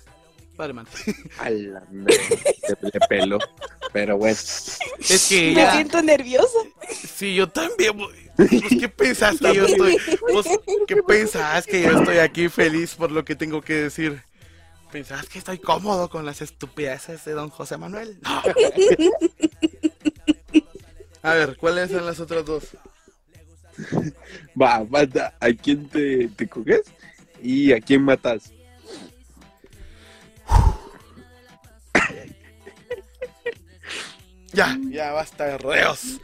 Vale, 0.56 0.74
man. 0.74 0.86
A 1.40 1.50
la 1.50 1.82
se 1.82 2.78
le 2.82 3.00
peló. 3.10 3.40
Pero 3.92 4.18
bueno. 4.18 4.34
Es 4.38 5.26
que 5.30 5.42
Me 5.56 5.62
ella. 5.64 5.72
siento 5.74 6.02
nerviosa. 6.04 6.60
Sí, 6.92 7.34
yo 7.34 7.50
también. 7.50 7.98
voy. 7.98 8.23
Pues, 8.36 8.50
¿Qué 8.80 8.90
pensás 8.90 9.40
que 9.40 9.54
yo 9.54 9.66
estoy? 9.66 9.98
Vos, 10.32 10.48
¿Qué 10.88 11.04
pensás 11.04 11.66
que 11.66 11.82
yo 11.84 12.00
estoy 12.00 12.18
aquí 12.18 12.50
feliz 12.50 12.96
por 12.96 13.12
lo 13.12 13.24
que 13.24 13.36
tengo 13.36 13.62
que 13.62 13.74
decir? 13.74 14.24
¿Pensás 14.92 15.28
que 15.28 15.40
estoy 15.40 15.60
cómodo 15.60 16.10
con 16.10 16.26
las 16.26 16.42
estupideces 16.42 17.26
de 17.26 17.34
don 17.34 17.50
José 17.50 17.78
Manuel? 17.78 18.20
No. 18.22 18.42
A 21.24 21.34
ver, 21.36 21.56
¿cuáles 21.58 21.90
son 21.90 22.06
las 22.06 22.20
otras 22.20 22.46
dos? 22.46 22.76
Va, 24.62 24.84
mata. 24.90 25.36
¿A 25.40 25.52
quién 25.54 25.88
te, 25.88 26.28
te 26.28 26.48
coges? 26.48 26.82
¿Y 27.42 27.72
a 27.72 27.80
quién 27.80 28.04
matas? 28.04 28.52
Ya, 34.52 34.78
ya 34.90 35.12
basta 35.12 35.46
de 35.46 35.58
rodeos. 35.58 36.20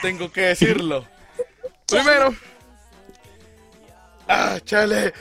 Tengo 0.00 0.32
que 0.32 0.40
decirlo. 0.40 1.06
Primero. 1.86 2.34
Ah, 4.28 4.58
chale. 4.64 5.12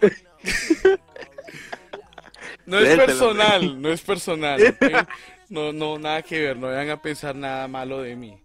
No 2.66 2.80
es 2.80 2.98
personal, 2.98 3.80
no 3.80 3.92
es 3.92 4.00
personal. 4.00 4.60
¿ok? 4.60 5.08
No, 5.48 5.72
no, 5.72 5.98
nada 5.98 6.22
que 6.22 6.40
ver, 6.40 6.56
no 6.56 6.66
vayan 6.66 6.90
a 6.90 7.00
pensar 7.00 7.36
nada 7.36 7.68
malo 7.68 8.02
de 8.02 8.16
mí. 8.16 8.36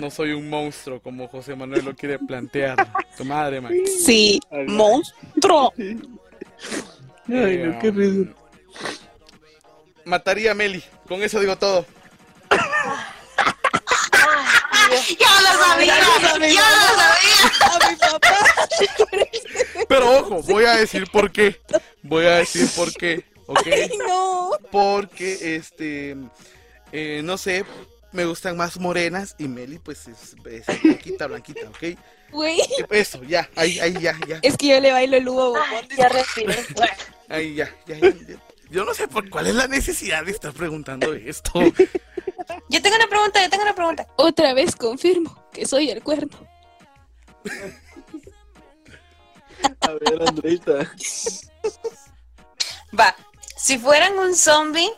No 0.00 0.10
soy 0.10 0.32
un 0.32 0.48
monstruo 0.48 1.00
como 1.00 1.28
José 1.28 1.54
Manuel 1.54 1.84
lo 1.84 1.94
quiere 1.94 2.18
plantear. 2.18 2.76
Tu 3.16 3.24
madre, 3.26 3.60
man. 3.60 3.74
Sí, 3.86 4.40
monstruo. 4.66 5.72
Ay, 7.28 7.58
no, 7.58 7.78
qué 7.78 7.90
risa. 7.90 8.30
Mataría 10.06 10.52
a 10.52 10.54
Meli, 10.54 10.82
con 11.06 11.22
eso 11.22 11.38
digo 11.40 11.56
todo. 11.56 11.84
Yo 16.54 16.60
lo 16.60 16.86
sabía. 16.96 17.80
A 17.86 17.90
mi 17.90 17.96
papá. 17.96 18.36
Pero 19.88 20.18
ojo, 20.18 20.42
voy 20.42 20.64
a 20.64 20.76
decir 20.76 21.08
por 21.10 21.30
qué. 21.32 21.60
Voy 22.02 22.26
a 22.26 22.36
decir 22.36 22.68
por 22.74 22.92
qué, 22.92 23.24
¿ok? 23.46 23.66
Ay, 23.72 23.90
no. 24.06 24.50
Porque, 24.70 25.56
este, 25.56 26.16
eh, 26.92 27.20
no 27.24 27.38
sé, 27.38 27.64
me 28.12 28.24
gustan 28.24 28.56
más 28.56 28.78
morenas 28.78 29.34
y 29.38 29.48
Meli, 29.48 29.78
pues, 29.78 30.08
es, 30.08 30.34
es 30.46 30.82
blanquita, 30.82 31.26
blanquita, 31.26 31.68
¿ok? 31.68 31.98
Güey. 32.32 32.60
Eso, 32.90 33.22
ya, 33.22 33.48
ahí, 33.56 33.78
ahí, 33.78 33.92
ya, 34.00 34.18
ya, 34.26 34.40
Es 34.42 34.56
que 34.56 34.68
yo 34.68 34.80
le 34.80 34.92
bailo 34.92 35.16
el 35.16 35.22
Ay, 35.22 35.28
Bombón. 35.28 35.62
ya 35.96 36.08
respiré. 36.08 36.66
ahí, 37.28 37.54
ya, 37.54 37.74
ya, 37.86 37.96
ya, 37.98 38.10
ya. 38.28 38.36
Yo 38.70 38.84
no 38.84 38.94
sé 38.94 39.08
por 39.08 39.28
cuál 39.30 39.46
es 39.46 39.54
la 39.54 39.68
necesidad 39.68 40.24
de 40.24 40.32
estar 40.32 40.52
preguntando 40.52 41.12
esto. 41.14 41.52
Yo 42.68 42.82
tengo 42.82 42.96
una 42.96 43.08
pregunta, 43.08 43.42
yo 43.42 43.50
tengo 43.50 43.64
una 43.64 43.74
pregunta. 43.74 44.06
Otra 44.16 44.54
vez 44.54 44.76
confirmo 44.76 45.48
que 45.52 45.66
soy 45.66 45.90
el 45.90 46.02
cuerno. 46.02 46.36
A 49.80 49.92
ver, 49.92 50.22
Andreita. 50.28 50.92
Va, 52.98 53.16
si 53.56 53.78
fueran 53.78 54.18
un 54.18 54.34
zombie, 54.34 54.90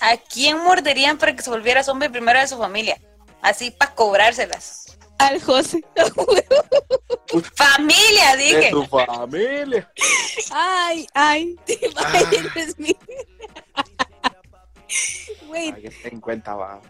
¿a 0.00 0.16
quién 0.16 0.58
morderían 0.58 1.18
para 1.18 1.36
que 1.36 1.42
se 1.42 1.50
volviera 1.50 1.84
zombie 1.84 2.10
primero 2.10 2.40
de 2.40 2.48
su 2.48 2.58
familia? 2.58 3.00
Así 3.42 3.70
para 3.70 3.94
cobrárselas. 3.94 4.98
Al 5.18 5.40
José. 5.42 5.84
Familia, 7.54 8.36
De 8.36 8.42
dije. 8.42 8.70
tu 8.70 8.84
familia. 8.86 9.90
Ay, 10.52 11.06
ay. 11.14 11.56
Ah. 11.96 12.22
Eres 12.54 12.78
mi. 12.78 12.96
Güey, 15.46 15.70
Para 15.70 15.82
que 15.82 15.90
den 16.10 16.20
cuenta, 16.20 16.54
va. 16.54 16.80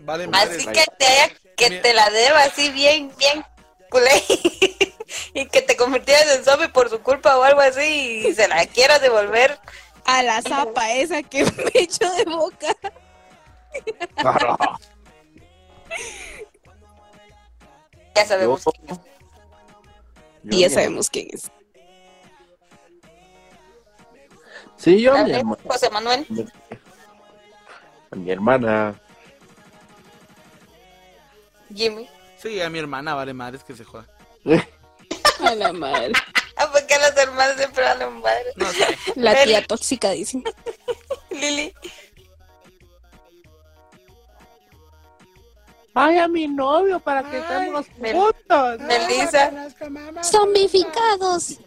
Vale, 0.00 0.26
madre. 0.28 0.54
Así 0.56 0.66
que 0.66 0.84
te, 0.98 1.06
haya- 1.06 1.32
que 1.56 1.70
Mira. 1.70 1.82
te 1.82 1.94
la 1.94 2.10
deba 2.10 2.42
así 2.42 2.70
bien, 2.70 3.10
bien 3.16 3.44
culé. 3.90 4.22
y 5.34 5.46
que 5.48 5.62
te 5.62 5.76
convirtieras 5.76 6.26
en 6.36 6.44
zombie 6.44 6.68
por 6.68 6.90
su 6.90 7.00
culpa 7.00 7.38
o 7.38 7.42
algo 7.42 7.60
así 7.60 8.26
y 8.26 8.34
se 8.34 8.48
la 8.48 8.66
quieras 8.66 9.00
devolver. 9.00 9.58
A 10.04 10.22
la 10.22 10.42
zapa 10.42 10.92
esa 10.92 11.22
que 11.22 11.44
me 11.44 11.70
echó 11.74 12.12
de 12.14 12.24
boca. 12.24 12.74
Ya 18.14 18.26
sabemos. 18.26 18.64
Yo- 18.64 18.72
quién 18.72 18.90
es. 18.90 18.98
yo 20.44 20.56
Y 20.56 20.60
ya 20.60 20.70
sabemos 20.70 21.10
quién 21.10 21.28
es. 21.32 21.50
Sí, 24.76 25.00
yo 25.00 25.14
a 25.14 25.24
mi 25.24 25.32
hermana. 25.32 25.62
José 25.66 25.90
Manuel. 25.90 26.26
A 28.10 28.16
mi 28.16 28.30
hermana. 28.30 29.00
Jimmy. 31.74 32.08
Sí, 32.38 32.60
a 32.60 32.68
mi 32.70 32.78
hermana, 32.78 33.14
vale, 33.14 33.32
madre, 33.32 33.56
es 33.56 33.64
que 33.64 33.74
se 33.74 33.84
joda. 33.84 34.06
A 35.40 35.54
la 35.54 35.72
madre. 35.72 36.12
Ah, 36.56 36.70
porque 36.70 36.94
los 37.00 37.16
hermanos 37.16 37.56
siempre 37.56 37.82
valen 37.82 38.20
madre. 38.20 38.52
No 38.54 38.70
sé. 38.70 38.86
La 39.16 39.42
tía 39.42 39.66
tóxica, 39.66 40.10
dice. 40.12 40.40
Lili. 41.30 41.74
Ay, 45.94 46.18
a 46.18 46.26
mi 46.26 46.48
novio 46.48 46.98
para 46.98 47.22
que 47.22 47.38
estemos 47.38 47.86
juntos. 47.88 48.80
Melissa. 48.80 49.70
Zombificados. 50.22 51.60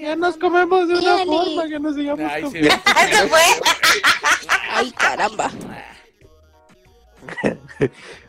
Ya 0.00 0.14
nos 0.14 0.36
comemos 0.36 0.88
de 0.88 0.94
una 0.98 1.24
forma 1.24 1.66
que 1.68 1.80
nos 1.80 1.94
sigamos 1.96 2.30
Ay, 2.30 2.42
comiendo. 2.42 2.70
Fue. 3.28 3.40
Ay, 4.70 4.92
caramba. 4.92 5.50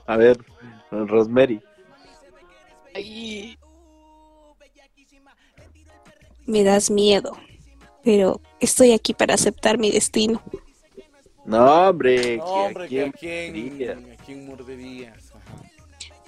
A 0.07 0.17
ver, 0.17 0.39
Rosemary. 0.91 1.61
Ay. 2.95 3.57
Me 6.45 6.63
das 6.63 6.89
miedo. 6.89 7.37
Pero 8.03 8.41
estoy 8.59 8.93
aquí 8.93 9.13
para 9.13 9.35
aceptar 9.35 9.77
mi 9.77 9.91
destino. 9.91 10.41
No, 11.51 11.89
hombre. 11.89 12.37
No, 12.37 12.45
hombre, 12.45 12.85
a 12.85 12.87
que 12.87 13.01
a 13.01 13.11
quién 13.11 13.51
quién, 13.51 13.69
quería. 13.69 13.91
a 13.91 14.25
quién 14.25 14.47
morderías. 14.47 15.31
Ajá. 15.35 15.55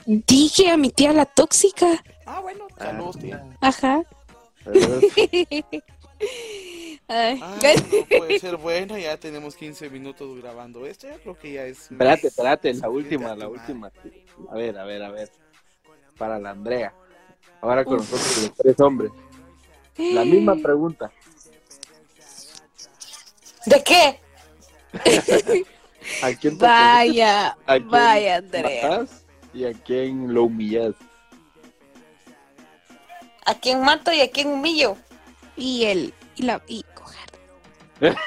Dije 0.06 0.70
a 0.70 0.76
mi 0.76 0.90
tía 0.90 1.14
la 1.14 1.26
tóxica. 1.26 2.04
Ah, 2.26 2.42
bueno, 2.42 2.68
saludos, 2.78 3.18
tía. 3.18 3.42
Ajá. 3.62 4.04
Ay. 7.08 7.40
Ah, 7.42 7.58
no 7.62 8.18
puede 8.18 8.40
ser 8.40 8.58
bueno, 8.58 8.98
ya 8.98 9.16
tenemos 9.18 9.56
15 9.56 9.90
minutos 9.90 10.38
grabando 10.42 10.86
esto, 10.86 11.08
yo 11.08 11.20
creo 11.20 11.38
que 11.38 11.54
ya 11.54 11.66
es... 11.66 11.92
Espérate, 11.92 12.28
espérate, 12.28 12.74
la 12.74 12.90
última, 12.90 13.36
la 13.36 13.48
última. 13.48 13.92
A 14.50 14.56
ver, 14.56 14.78
a 14.78 14.84
ver, 14.86 15.04
a 15.04 15.12
ver. 15.12 15.30
Para 16.18 16.40
la 16.40 16.52
Andrea. 16.52 16.94
Ahora 17.62 17.86
con 17.86 17.98
nosotros 17.98 18.44
los 18.44 18.54
tres 18.56 18.80
hombres. 18.80 19.12
La 19.98 20.26
misma 20.26 20.56
pregunta. 20.56 21.12
¿De 23.66 23.84
qué? 23.84 24.23
¿A 26.22 26.34
quién 26.34 26.58
te 26.58 26.66
Vaya, 26.66 27.48
¿A 27.66 27.76
quién 27.76 27.90
vaya, 27.90 28.36
Andrea. 28.38 29.06
y 29.54 29.66
a 29.66 29.74
quién 29.74 30.34
lo 30.34 30.44
humillas? 30.44 30.94
¿A 33.46 33.56
quién 33.56 33.82
mato 33.82 34.12
y 34.12 34.22
a 34.22 34.30
quién 34.32 34.48
humillo? 34.50 34.96
Y 35.56 35.86
el. 35.86 36.14
Y 36.36 36.44
la. 36.44 36.62
Y 36.68 36.84
coger. 36.94 37.30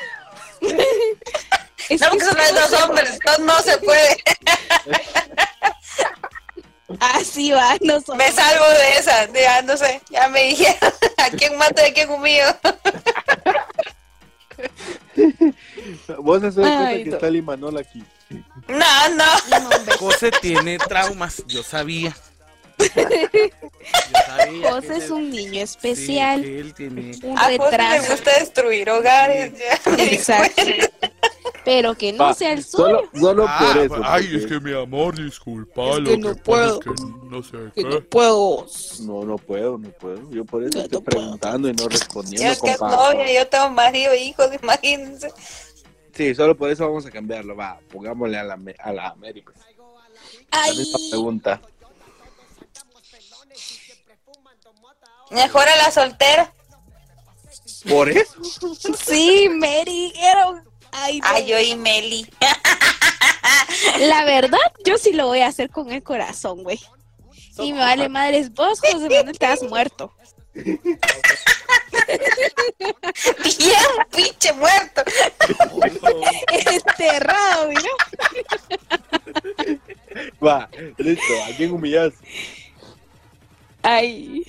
Es 1.88 2.00
No, 2.00 2.10
que 2.10 2.16
porque 2.18 2.24
son 2.24 2.34
sí, 2.46 2.54
los 2.54 2.70
dos 2.70 2.82
hombres, 2.82 3.18
no, 3.38 3.44
no 3.44 3.62
se 3.62 3.78
puede. 3.78 4.16
Así 7.00 7.52
va, 7.52 7.76
no 7.80 8.00
son- 8.00 8.16
Me 8.16 8.30
salvo 8.32 8.64
de 8.70 8.92
esa, 8.98 9.30
ya 9.32 9.62
no 9.62 9.76
sé, 9.76 10.00
ya 10.10 10.28
me 10.28 10.44
dijeron 10.46 10.92
a 11.18 11.30
quién 11.30 11.56
mato 11.58 11.80
y 11.82 11.90
a 11.90 11.94
quién 11.94 12.10
humillo. 12.10 12.44
Vos 16.26 16.42
haces 16.42 16.54
cuenta 16.54 16.88
Ay, 16.88 17.04
que 17.04 17.10
no. 17.10 17.16
está 17.16 17.28
el 17.28 17.36
Imanol 17.36 17.78
aquí. 17.78 18.02
No, 18.68 19.08
no. 19.14 19.96
José 19.98 20.30
tiene 20.42 20.76
traumas, 20.78 21.42
yo 21.46 21.62
sabía. 21.62 22.14
Yo 22.78 24.70
José 24.70 24.88
que 24.88 24.96
es 24.96 25.10
un 25.10 25.30
niño 25.30 25.52
sí, 25.52 25.58
especial, 25.60 26.42
que 26.42 26.60
él 26.60 26.74
tiene... 26.74 27.12
un 27.22 27.38
A 27.38 27.42
José 27.44 27.52
le 27.58 27.58
retraso. 27.70 28.12
gusta 28.12 28.38
destruir 28.38 28.90
hogares. 28.90 29.52
ya 29.58 29.90
me 29.90 29.96
di 30.04 30.14
Exacto. 30.14 30.62
Pero 31.64 31.94
que 31.96 32.12
no 32.12 32.24
Va, 32.24 32.34
sea 32.34 32.52
el 32.52 32.62
Solo, 32.64 33.08
suyo. 33.12 33.20
solo 33.20 33.46
Ah, 33.48 33.58
por 33.72 33.82
eso. 33.82 33.94
ay, 34.04 34.22
porque- 34.24 34.36
es 34.36 34.46
que 34.46 34.60
mi 34.60 34.72
amor, 34.80 35.16
disculpa, 35.16 35.82
Es 35.90 36.00
que 36.04 36.16
no 36.18 36.28
pasa 36.30 36.42
puedo. 36.44 36.80
es 36.80 36.84
que 36.84 36.90
no 37.30 37.42
sé 37.42 37.56
Que 37.74 37.82
qué. 37.82 37.88
no 37.88 38.00
puedo. 38.02 38.66
No, 39.00 39.24
no 39.24 39.36
puedo, 39.36 39.78
no 39.78 39.88
puedo. 39.90 40.30
Yo 40.30 40.44
por 40.44 40.62
eso 40.62 40.78
No, 40.78 40.84
estoy 40.84 40.98
no 40.98 41.04
puedo. 41.04 41.20
preguntando 41.22 41.68
y 41.68 41.72
no 41.72 41.82
Yo 41.84 41.88
respondiendo, 41.88 42.52
es 42.52 42.60
que 42.60 42.70
es 42.72 42.80
novia, 42.80 43.32
yo 43.32 43.48
tengo 43.48 43.70
marido 43.70 44.12
e 44.12 44.24
hijos, 44.24 44.48
imagínense. 44.62 45.32
Sí, 46.16 46.34
solo 46.34 46.56
por 46.56 46.70
eso 46.70 46.86
vamos 46.86 47.04
a 47.04 47.10
cambiarlo. 47.10 47.54
Va, 47.54 47.78
pongámosle 47.90 48.38
a 48.38 48.44
la, 48.44 48.58
a 48.78 48.92
la 48.92 49.08
América. 49.08 49.52
La 50.50 50.62
Ay, 50.62 50.76
misma 50.76 50.98
pregunta. 51.10 51.60
Mejor 55.30 55.68
a 55.68 55.76
la 55.76 55.90
soltera. 55.90 56.52
Por 57.88 58.08
eso. 58.08 58.42
sí, 58.96 59.48
me 59.50 59.84
dijeron. 59.84 60.62
Ay. 60.92 61.20
Ay, 61.22 61.46
yo 61.46 61.60
y 61.60 61.76
Meli. 61.76 62.26
La 64.00 64.24
verdad, 64.24 64.58
yo 64.84 64.96
sí 64.96 65.12
lo 65.12 65.26
voy 65.26 65.40
a 65.40 65.48
hacer 65.48 65.68
con 65.70 65.90
el 65.90 66.02
corazón, 66.02 66.62
güey. 66.62 66.80
Y 67.58 67.72
me 67.72 67.78
vale 67.80 68.08
madres, 68.08 68.52
vos, 68.52 68.80
José 68.80 68.94
Manuel, 68.94 69.28
estás 69.30 69.62
muerto. 69.62 70.12
Bien, 73.58 74.06
pinche 74.14 74.52
muerto. 74.52 75.02
Enterrado, 76.48 77.68
mira. 77.68 77.90
Va, 80.44 80.68
listo. 80.98 81.34
¿A 81.44 81.56
quién 81.56 81.72
humillas? 81.72 82.14
Ay. 83.82 84.44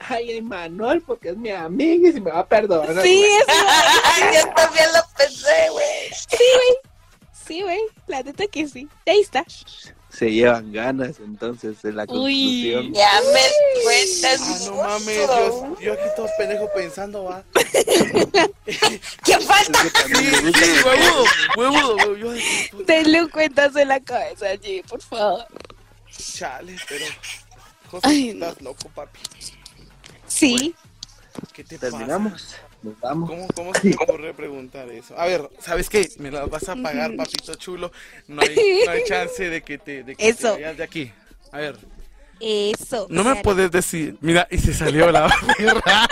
Ay, 0.00 0.38
Emanuel, 0.38 1.02
porque 1.02 1.30
es 1.30 1.36
mi 1.36 1.50
amiga 1.50 2.08
y 2.08 2.12
si 2.12 2.20
me 2.20 2.30
va 2.30 2.40
a 2.40 2.46
perdonar. 2.46 3.02
Sí, 3.02 3.24
eso. 3.24 3.46
yo 4.32 4.54
también 4.54 4.86
lo 4.94 5.00
pensé, 5.16 5.70
güey. 5.70 6.10
Sí, 6.12 6.44
güey. 6.54 6.76
Sí, 7.32 7.62
güey. 7.62 7.80
La 8.06 8.22
neta 8.22 8.46
que 8.46 8.68
sí. 8.68 8.88
Ahí 9.06 9.20
está. 9.20 9.44
Se 10.10 10.32
llevan 10.32 10.72
ganas, 10.72 11.18
entonces, 11.20 11.84
en 11.84 11.96
la 11.96 12.04
Uy. 12.08 12.72
conclusión. 12.72 12.94
Ya 12.94 13.20
me 13.32 13.82
cuentas. 13.84 14.40
Ah, 14.40 14.58
no 14.66 14.76
mames, 14.76 15.16
yo, 15.16 15.76
yo 15.80 15.92
aquí 15.92 16.02
todo 16.16 16.26
pendejo 16.38 16.68
pensando, 16.74 17.24
va. 17.24 17.44
¿Qué 19.24 19.38
falta? 19.40 19.82
Sí, 19.84 20.52
que- 20.52 20.82
huevudo, 20.88 21.24
huevudo, 21.56 21.96
huevudo. 21.96 22.84
Denle 22.86 23.22
un 23.24 23.28
cuentazo 23.28 23.78
en 23.78 23.88
la 23.88 24.00
cabeza 24.00 24.46
allí, 24.46 24.82
por 24.82 25.00
favor. 25.02 25.46
chale, 26.10 26.76
pero... 26.88 27.04
José, 27.90 28.06
Ay, 28.08 28.34
no. 28.34 28.46
estás 28.46 28.62
loco, 28.62 28.88
papi. 28.94 29.20
Sí. 30.26 30.74
¿Qué 31.52 31.64
te 31.64 31.78
pasa? 31.78 31.98
Terminamos. 32.82 32.82
Nos 32.82 33.00
vamos. 33.00 33.28
¿Cómo, 33.30 33.48
¿Cómo 33.54 33.74
se 33.74 33.90
te 33.90 33.96
ocurre 33.96 34.34
preguntar 34.34 34.88
eso? 34.90 35.18
A 35.18 35.26
ver, 35.26 35.48
¿sabes 35.60 35.88
qué? 35.88 36.08
Me 36.18 36.30
la 36.30 36.46
vas 36.46 36.68
a 36.68 36.76
pagar, 36.76 37.14
papito 37.16 37.54
chulo. 37.54 37.90
No 38.28 38.40
hay, 38.42 38.54
no 38.86 38.90
hay 38.92 39.04
chance 39.04 39.48
de 39.48 39.62
que 39.62 39.78
te, 39.78 40.04
de 40.04 40.14
que 40.14 40.22
te 40.24 40.28
Eso. 40.28 40.52
vayas 40.54 40.76
de 40.76 40.84
aquí. 40.84 41.12
A 41.52 41.58
ver, 41.58 41.76
Eso. 42.40 43.06
no 43.10 43.24
me 43.24 43.30
Claro. 43.30 43.42
puedes 43.42 43.70
decir. 43.70 44.16
Mira, 44.20 44.46
y 44.50 44.58
se 44.58 44.72
salió 44.74 45.10
la 45.10 45.28
perra. 45.58 46.06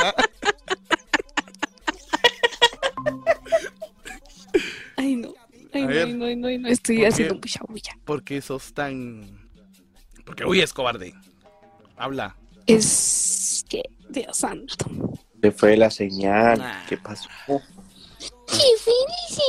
Ay, 4.96 5.16
no. 5.16 5.34
Ay, 5.72 5.82
A 5.82 5.86
no, 5.86 5.88
ver. 5.88 6.06
ay, 6.06 6.14
no, 6.14 6.24
ay, 6.26 6.36
no, 6.36 6.48
no. 6.58 6.68
Estoy 6.68 6.98
¿Por 6.98 7.06
haciendo 7.08 7.34
mucha 7.34 7.60
bulla. 7.68 7.98
Porque 8.04 8.40
sos 8.40 8.72
tan. 8.72 9.48
Porque 10.24 10.44
huyes, 10.44 10.72
cobarde. 10.72 11.14
Habla. 11.96 12.36
Es 12.66 13.64
que, 13.68 13.82
Dios 14.08 14.36
santo. 14.36 14.86
Se 15.40 15.52
fue 15.52 15.76
la 15.76 15.90
señal. 15.90 16.84
¿Qué 16.88 16.96
pasó? 16.98 17.28
¡Qué 17.48 18.58
feliz 18.78 19.40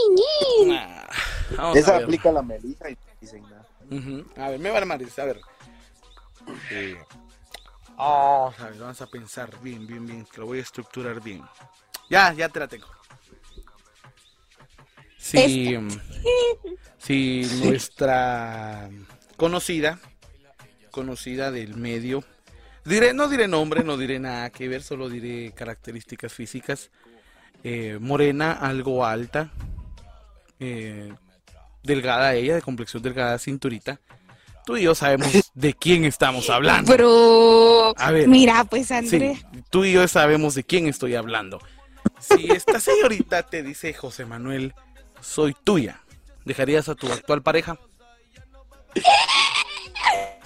Ah, 0.72 1.08
Vamos 1.56 1.78
Esa 1.78 1.92
a 1.92 1.94
ver. 1.96 2.04
aplica 2.04 2.32
la 2.32 2.42
Melissa 2.42 2.90
y 2.90 2.98
dicen 3.22 3.44
nada. 3.44 3.66
Ujú. 3.90 4.26
A 4.36 4.50
ver, 4.50 4.60
me 4.60 4.70
vale 4.70 4.86
madres, 4.86 5.18
a 5.18 5.26
ver. 5.26 5.40
Oh, 7.98 8.54
a 8.58 8.64
ver, 8.66 8.78
vamos 8.80 9.02
a 9.02 9.08
pensar 9.08 9.50
bien, 9.62 9.88
bien, 9.88 10.06
bien, 10.06 10.26
que 10.26 10.40
lo 10.42 10.48
voy 10.48 10.60
a 10.60 10.62
estructurar 10.62 11.22
bien. 11.22 11.44
Ya, 12.10 12.34
ya 12.34 12.50
te 12.50 12.60
la 12.60 12.68
tengo. 12.68 12.88
Si, 15.18 15.76
si 16.98 17.48
nuestra 17.62 18.90
conocida, 19.36 20.00
conocida 20.92 21.50
del 21.52 21.76
medio, 21.76 22.24
diré, 22.88 23.14
no 23.14 23.28
diré 23.28 23.48
nombre, 23.48 23.84
no 23.84 23.98
diré 23.98 24.20
nada 24.20 24.50
que 24.50 24.68
ver, 24.68 24.82
solo 24.84 25.10
diré 25.10 25.52
características 25.54 26.34
físicas. 26.34 26.90
eh, 27.64 27.98
morena, 28.00 28.52
algo 28.54 29.06
alta, 29.06 29.50
eh, 30.60 31.12
delgada 31.84 32.34
ella, 32.36 32.56
de 32.56 32.62
complexión 32.62 33.02
delgada, 33.04 33.38
cinturita. 33.40 34.00
Tú 34.66 34.78
y 34.78 34.84
yo 34.84 34.94
sabemos 34.96 35.32
de 35.54 35.74
quién 35.74 36.06
estamos 36.06 36.50
hablando. 36.50 36.92
A 37.98 38.12
ver. 38.12 38.28
Mira, 38.28 38.64
pues 38.66 38.88
Sí, 38.88 38.94
André. 38.94 39.42
tú 39.70 39.86
y 39.86 39.94
yo 39.94 40.08
sabemos 40.08 40.56
de 40.56 40.64
quién 40.64 40.88
estoy 40.88 41.16
hablando. 41.16 41.60
Si 42.20 42.52
esta 42.52 42.80
señorita 42.80 43.44
te 43.44 43.64
dice, 43.64 43.94
José 43.94 44.26
Manuel, 44.26 44.74
soy 45.22 45.56
tuya, 45.64 46.02
¿dejarías 46.46 46.90
a 46.90 46.96
tu 46.96 47.12
actual 47.12 47.42
pareja? 47.42 47.78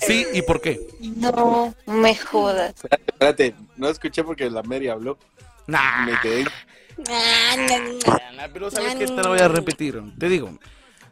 Sí, 0.01 0.25
¿y 0.33 0.41
por 0.41 0.61
qué? 0.61 0.79
No 0.99 1.73
me 1.85 2.15
jodas. 2.15 2.73
Espérate, 2.89 3.55
no 3.77 3.87
escuché 3.89 4.23
porque 4.23 4.49
la 4.49 4.63
Mary 4.63 4.87
habló. 4.87 5.17
Nah, 5.67 6.05
Me 6.05 6.19
quedé. 6.21 6.45
Ah, 7.07 7.55
na, 7.57 7.79
na. 7.79 8.31
nah, 8.33 8.47
pero 8.51 8.69
sabes 8.71 8.95
que 8.95 9.05
te 9.05 9.21
lo 9.23 9.29
voy 9.29 9.39
a 9.39 9.47
repetir. 9.47 10.01
Te 10.17 10.27
digo, 10.27 10.57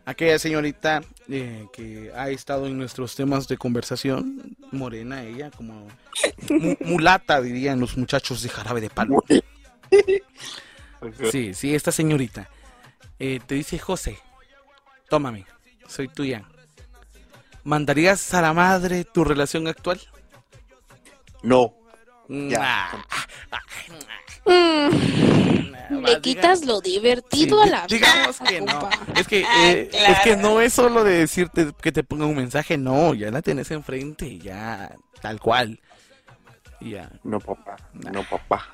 aquella 0.06 0.38
señorita 0.39 1.02
eh, 1.30 1.67
que 1.71 2.12
ha 2.15 2.30
estado 2.30 2.65
en 2.67 2.78
nuestros 2.78 3.15
temas 3.15 3.47
de 3.47 3.58
conversación, 3.58 4.56
morena 4.71 5.23
ella, 5.23 5.52
como 5.52 5.88
mu- 6.49 6.75
mulata 6.82 7.41
dirían 7.41 7.80
los 7.80 7.95
muchachos 7.97 8.41
de 8.41 8.49
jarabe 8.49 8.82
de 8.82 8.89
palo. 8.89 9.23
Sí, 11.32 11.54
sí, 11.54 11.73
esta 11.73 11.91
señorita 11.91 12.49
eh, 13.19 13.39
te 13.45 13.56
dice, 13.56 13.80
José, 13.80 14.17
tómame, 15.10 15.45
soy 15.88 16.08
tuya. 16.08 16.43
¿Mandarías 17.63 18.33
a 18.33 18.41
la 18.41 18.53
madre 18.53 19.03
tu 19.05 19.23
relación 19.23 19.67
actual? 19.67 19.99
No. 21.43 21.73
Mm, 22.27 22.49
nah, 22.49 22.91
Le 25.89 25.97
diga- 25.99 26.21
quitas 26.21 26.65
lo 26.65 26.81
divertido 26.81 27.61
Sí, 27.63 27.69
a 27.69 27.71
la 27.71 27.87
di- 27.87 27.95
digamos 27.95 28.39
que 28.39 28.61
no. 28.61 28.89
Es 29.15 29.27
que, 29.27 29.43
Ah, 29.45 29.71
eh, 29.71 29.87
claro. 29.91 30.13
es 30.13 30.19
que 30.19 30.35
no 30.37 30.61
es 30.61 30.73
solo 30.73 31.03
de 31.03 31.13
decirte 31.19 31.71
que 31.81 31.91
te 31.91 32.03
ponga 32.03 32.25
un 32.25 32.35
mensaje, 32.35 32.77
no, 32.77 33.13
ya 33.13 33.31
la 33.31 33.41
tenés 33.41 33.71
enfrente, 33.71 34.37
ya, 34.37 34.95
tal 35.21 35.39
cual. 35.39 35.79
Ya. 36.81 37.09
No, 37.23 37.39
papá. 37.39 37.75
No, 37.93 38.23
papá. 38.23 38.67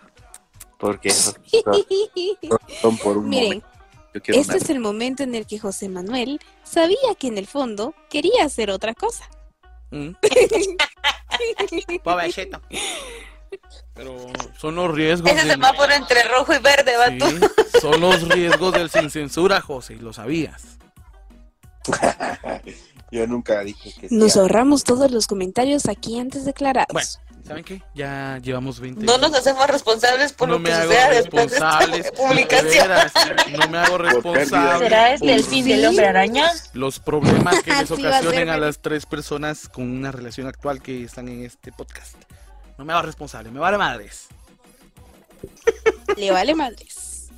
Porque 0.77 1.09
son 2.81 2.97
por 2.97 3.17
un 3.17 3.29
Miren, 3.29 3.45
momento. 3.47 3.67
Yo 4.15 4.21
quiero 4.21 4.39
este 4.39 4.53
una- 4.53 4.63
es 4.63 4.69
el 4.69 4.79
momento 4.79 5.21
en 5.23 5.35
el 5.35 5.45
que 5.45 5.59
José 5.59 5.89
Manuel 5.89 6.39
sabía 6.63 7.13
que 7.19 7.27
en 7.27 7.37
el 7.37 7.45
fondo 7.47 7.93
quería 8.09 8.45
hacer 8.45 8.71
otra 8.71 8.93
cosa. 8.95 9.29
Mm. 9.91 10.11
Pobrecito. 12.03 12.61
Pero 13.93 14.15
son 14.57 14.75
los 14.75 14.93
riesgos. 14.95 15.29
Ese 15.31 15.41
del- 15.41 15.51
semáforo 15.51 15.93
entre 15.93 16.23
rojo 16.23 16.53
y 16.53 16.59
verde, 16.59 16.97
vato. 16.97 17.29
Sí, 17.29 17.79
son 17.81 17.99
los 18.01 18.27
riesgos 18.29 18.73
del 18.73 18.89
sin 18.89 19.09
censura, 19.09 19.59
José, 19.61 19.93
y 19.95 19.99
lo 19.99 20.13
sabías. 20.13 20.77
Yo 23.11 23.27
nunca 23.27 23.61
dije 23.61 23.93
que 23.99 24.07
Nos 24.09 24.33
sea. 24.33 24.41
ahorramos 24.41 24.83
todos 24.83 25.11
los 25.11 25.27
comentarios 25.27 25.87
aquí 25.87 26.19
antes 26.19 26.43
declarados. 26.45 26.87
Bueno, 26.91 27.07
¿saben 27.45 27.63
qué? 27.63 27.81
Ya 27.93 28.39
llevamos 28.41 28.79
20 28.79 29.05
No 29.05 29.17
nos 29.17 29.33
hacemos 29.33 29.67
responsables 29.67 30.33
por 30.33 30.49
No 30.49 30.57
lo 30.59 30.63
que 30.63 30.71
suceda 30.73 31.09
después 31.09 31.51
de 31.51 31.59
responsables. 31.59 32.05
esta 32.07 32.17
publicación. 32.17 32.87
veras, 32.87 33.13
no 33.51 33.67
me 33.69 33.77
hago 33.77 33.97
responsable. 33.97 34.79
¿Será 34.85 35.13
este 35.13 35.33
el 35.33 35.43
fin 35.43 35.65
del 35.65 35.85
hombre 35.85 36.07
araña? 36.07 36.51
Los 36.73 36.99
problemas 36.99 37.61
que 37.63 37.71
les 37.73 37.91
ocasionen 37.91 38.49
a 38.49 38.57
las 38.57 38.79
tres 38.79 39.05
personas 39.05 39.69
con 39.69 39.89
una 39.89 40.11
relación 40.11 40.47
actual 40.47 40.81
que 40.81 41.03
están 41.03 41.27
en 41.29 41.43
este 41.45 41.71
podcast. 41.71 42.15
No 42.77 42.85
me 42.85 42.93
hago 42.93 43.03
responsable, 43.03 43.51
me 43.51 43.59
vale 43.59 43.77
madres. 43.77 44.27
Le 46.17 46.31
vale 46.31 46.55
madres. 46.55 47.29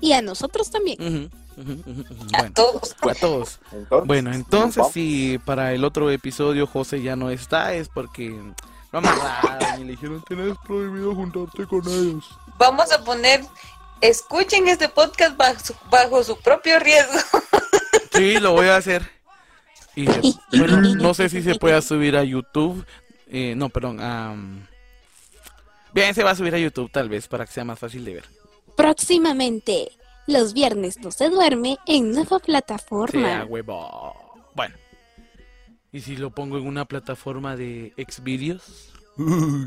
Y 0.00 0.12
a 0.12 0.20
nosotros 0.22 0.70
también. 0.70 1.30
A 1.58 2.38
Bueno, 2.42 2.52
todos. 2.54 2.94
a 3.00 3.14
todos. 3.14 3.60
Entonces, 3.72 4.06
Bueno, 4.06 4.32
entonces 4.32 4.84
si 4.92 5.38
para 5.44 5.72
el 5.72 5.84
otro 5.84 6.10
episodio 6.10 6.66
José 6.66 7.02
ya 7.02 7.16
no 7.16 7.30
está, 7.30 7.74
es 7.74 7.88
porque 7.88 8.28
lo 8.92 8.98
amarraron 8.98 9.80
y 9.80 9.84
le 9.84 9.90
dijeron 9.92 10.22
tienes 10.28 10.56
prohibido 10.66 11.14
juntarte 11.14 11.66
con 11.66 11.82
ellos. 11.88 12.24
Vamos 12.58 12.92
a 12.92 13.02
poner, 13.04 13.42
escuchen 14.00 14.68
este 14.68 14.88
podcast 14.88 15.36
bajo 15.36 15.58
su, 15.64 15.74
bajo 15.90 16.22
su 16.24 16.38
propio 16.40 16.78
riesgo. 16.78 17.18
Sí, 18.12 18.38
lo 18.38 18.52
voy 18.52 18.66
a 18.68 18.76
hacer. 18.76 19.10
Y 19.94 20.06
bueno, 20.56 20.80
no 20.80 21.12
sé 21.12 21.28
si 21.28 21.42
se 21.42 21.56
pueda 21.56 21.82
subir 21.82 22.16
a 22.16 22.24
YouTube. 22.24 22.82
Eh, 23.28 23.52
no, 23.54 23.68
perdón. 23.68 24.00
um, 24.00 24.62
Bien, 25.92 26.14
se 26.14 26.22
va 26.24 26.30
a 26.30 26.34
subir 26.34 26.54
a 26.54 26.58
YouTube 26.58 26.90
tal 26.90 27.10
vez 27.10 27.28
para 27.28 27.44
que 27.44 27.52
sea 27.52 27.64
más 27.64 27.78
fácil 27.78 28.06
de 28.06 28.14
ver. 28.14 28.24
Próximamente, 28.74 29.92
los 30.26 30.52
viernes 30.52 30.98
no 31.00 31.10
se 31.10 31.28
duerme 31.28 31.78
en 31.86 32.10
nueva 32.12 32.28
Sea 32.28 32.38
plataforma. 32.40 33.44
huevo. 33.48 34.14
Bueno. 34.54 34.74
¿Y 35.92 36.00
si 36.00 36.16
lo 36.16 36.30
pongo 36.30 36.58
en 36.58 36.66
una 36.66 36.84
plataforma 36.84 37.56
de 37.56 37.92
Xvideos? 37.96 38.92
Uy, 39.16 39.66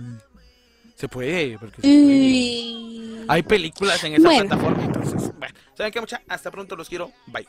Se 0.96 1.08
puede, 1.08 1.58
porque 1.58 1.82
se 1.82 1.82
puede. 1.82 3.26
Hay 3.30 3.44
películas 3.44 4.04
en 4.04 4.14
esa 4.16 4.24
Bueno. 4.24 4.48
plataforma, 4.48 4.84
entonces, 4.86 5.32
bueno. 5.40 5.56
¿Saben 5.76 5.94
qué, 5.94 6.02
mucha? 6.02 6.22
Hasta 6.28 6.52
pronto, 6.52 6.76
los 6.76 6.90
quiero. 6.90 7.12
Bye. 7.28 7.48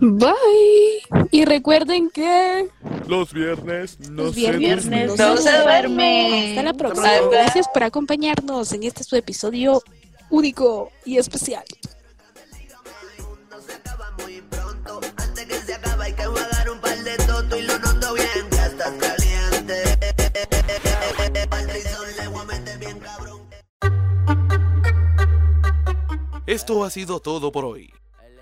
Bye. 0.00 1.28
Y 1.30 1.44
recuerden 1.44 2.10
que 2.10 2.68
Los 3.08 3.32
viernes 3.32 3.98
no 4.10 4.24
los 4.24 4.34
se 4.34 4.40
viernes 4.52 4.84
duermen. 4.88 5.06
no 5.08 5.16
No 5.16 5.36
se 5.36 5.42
se 5.44 5.50
duerme. 5.62 6.28
duerme. 6.28 6.48
Hasta 6.50 6.62
la 6.64 6.74
próxima. 6.74 7.08
Gracias 7.30 7.66
por 7.72 7.84
acompañarnos 7.84 8.72
en 8.72 8.82
este 8.82 9.04
su 9.04 9.16
episodio 9.16 9.82
único 10.30 10.90
y 11.04 11.18
especial. 11.18 11.64
Esto 26.52 26.84
ha 26.84 26.90
sido 26.90 27.18
todo 27.18 27.50
por 27.50 27.64
hoy. 27.64 27.94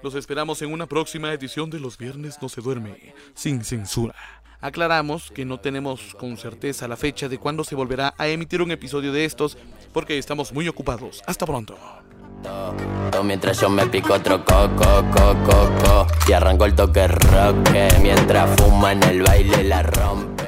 Los 0.03 0.17
esperamos 0.17 0.61
en 0.63 0.73
una 0.73 0.87
próxima 0.87 1.33
edición 1.33 1.71
de 1.71 1.79
Los 1.79 1.97
Viernes 1.97 2.39
No 2.43 2.49
Se 2.49 2.61
Duerme, 2.61 3.15
sin 3.35 3.63
censura. 3.63 4.17
Aclaramos 4.61 5.31
que 5.31 5.45
no 5.45 5.61
tenemos 5.61 6.17
con 6.17 6.37
certeza 6.37 6.89
la 6.89 6.97
fecha 6.97 7.29
de 7.29 7.39
cuándo 7.39 7.63
se 7.63 7.77
volverá 7.77 8.15
a 8.19 8.27
emitir 8.27 8.63
un 8.63 8.73
episodio 8.73 9.13
de 9.13 9.25
estos, 9.25 9.57
porque 9.93 10.19
estamos 10.19 10.53
muy 10.53 10.67
ocupados. 10.67 11.23
Hasta 11.27 11.47
pronto. 11.47 11.79
Mientras 13.23 13.61
yo 13.61 13.69
me 13.69 13.87
pico 13.87 14.15
otro 14.15 14.45
coco, 14.45 15.05
coco, 15.11 15.37
coco. 15.45 16.07
Y 16.29 16.33
arranco 16.33 16.65
el 16.65 16.75
toque 16.75 17.07
rock 17.07 17.71
Mientras 18.03 18.61
fuma 18.61 18.93
en 18.93 19.03
el 19.05 19.23
baile 19.23 19.63
la 19.65 19.83
rompe 19.83 20.40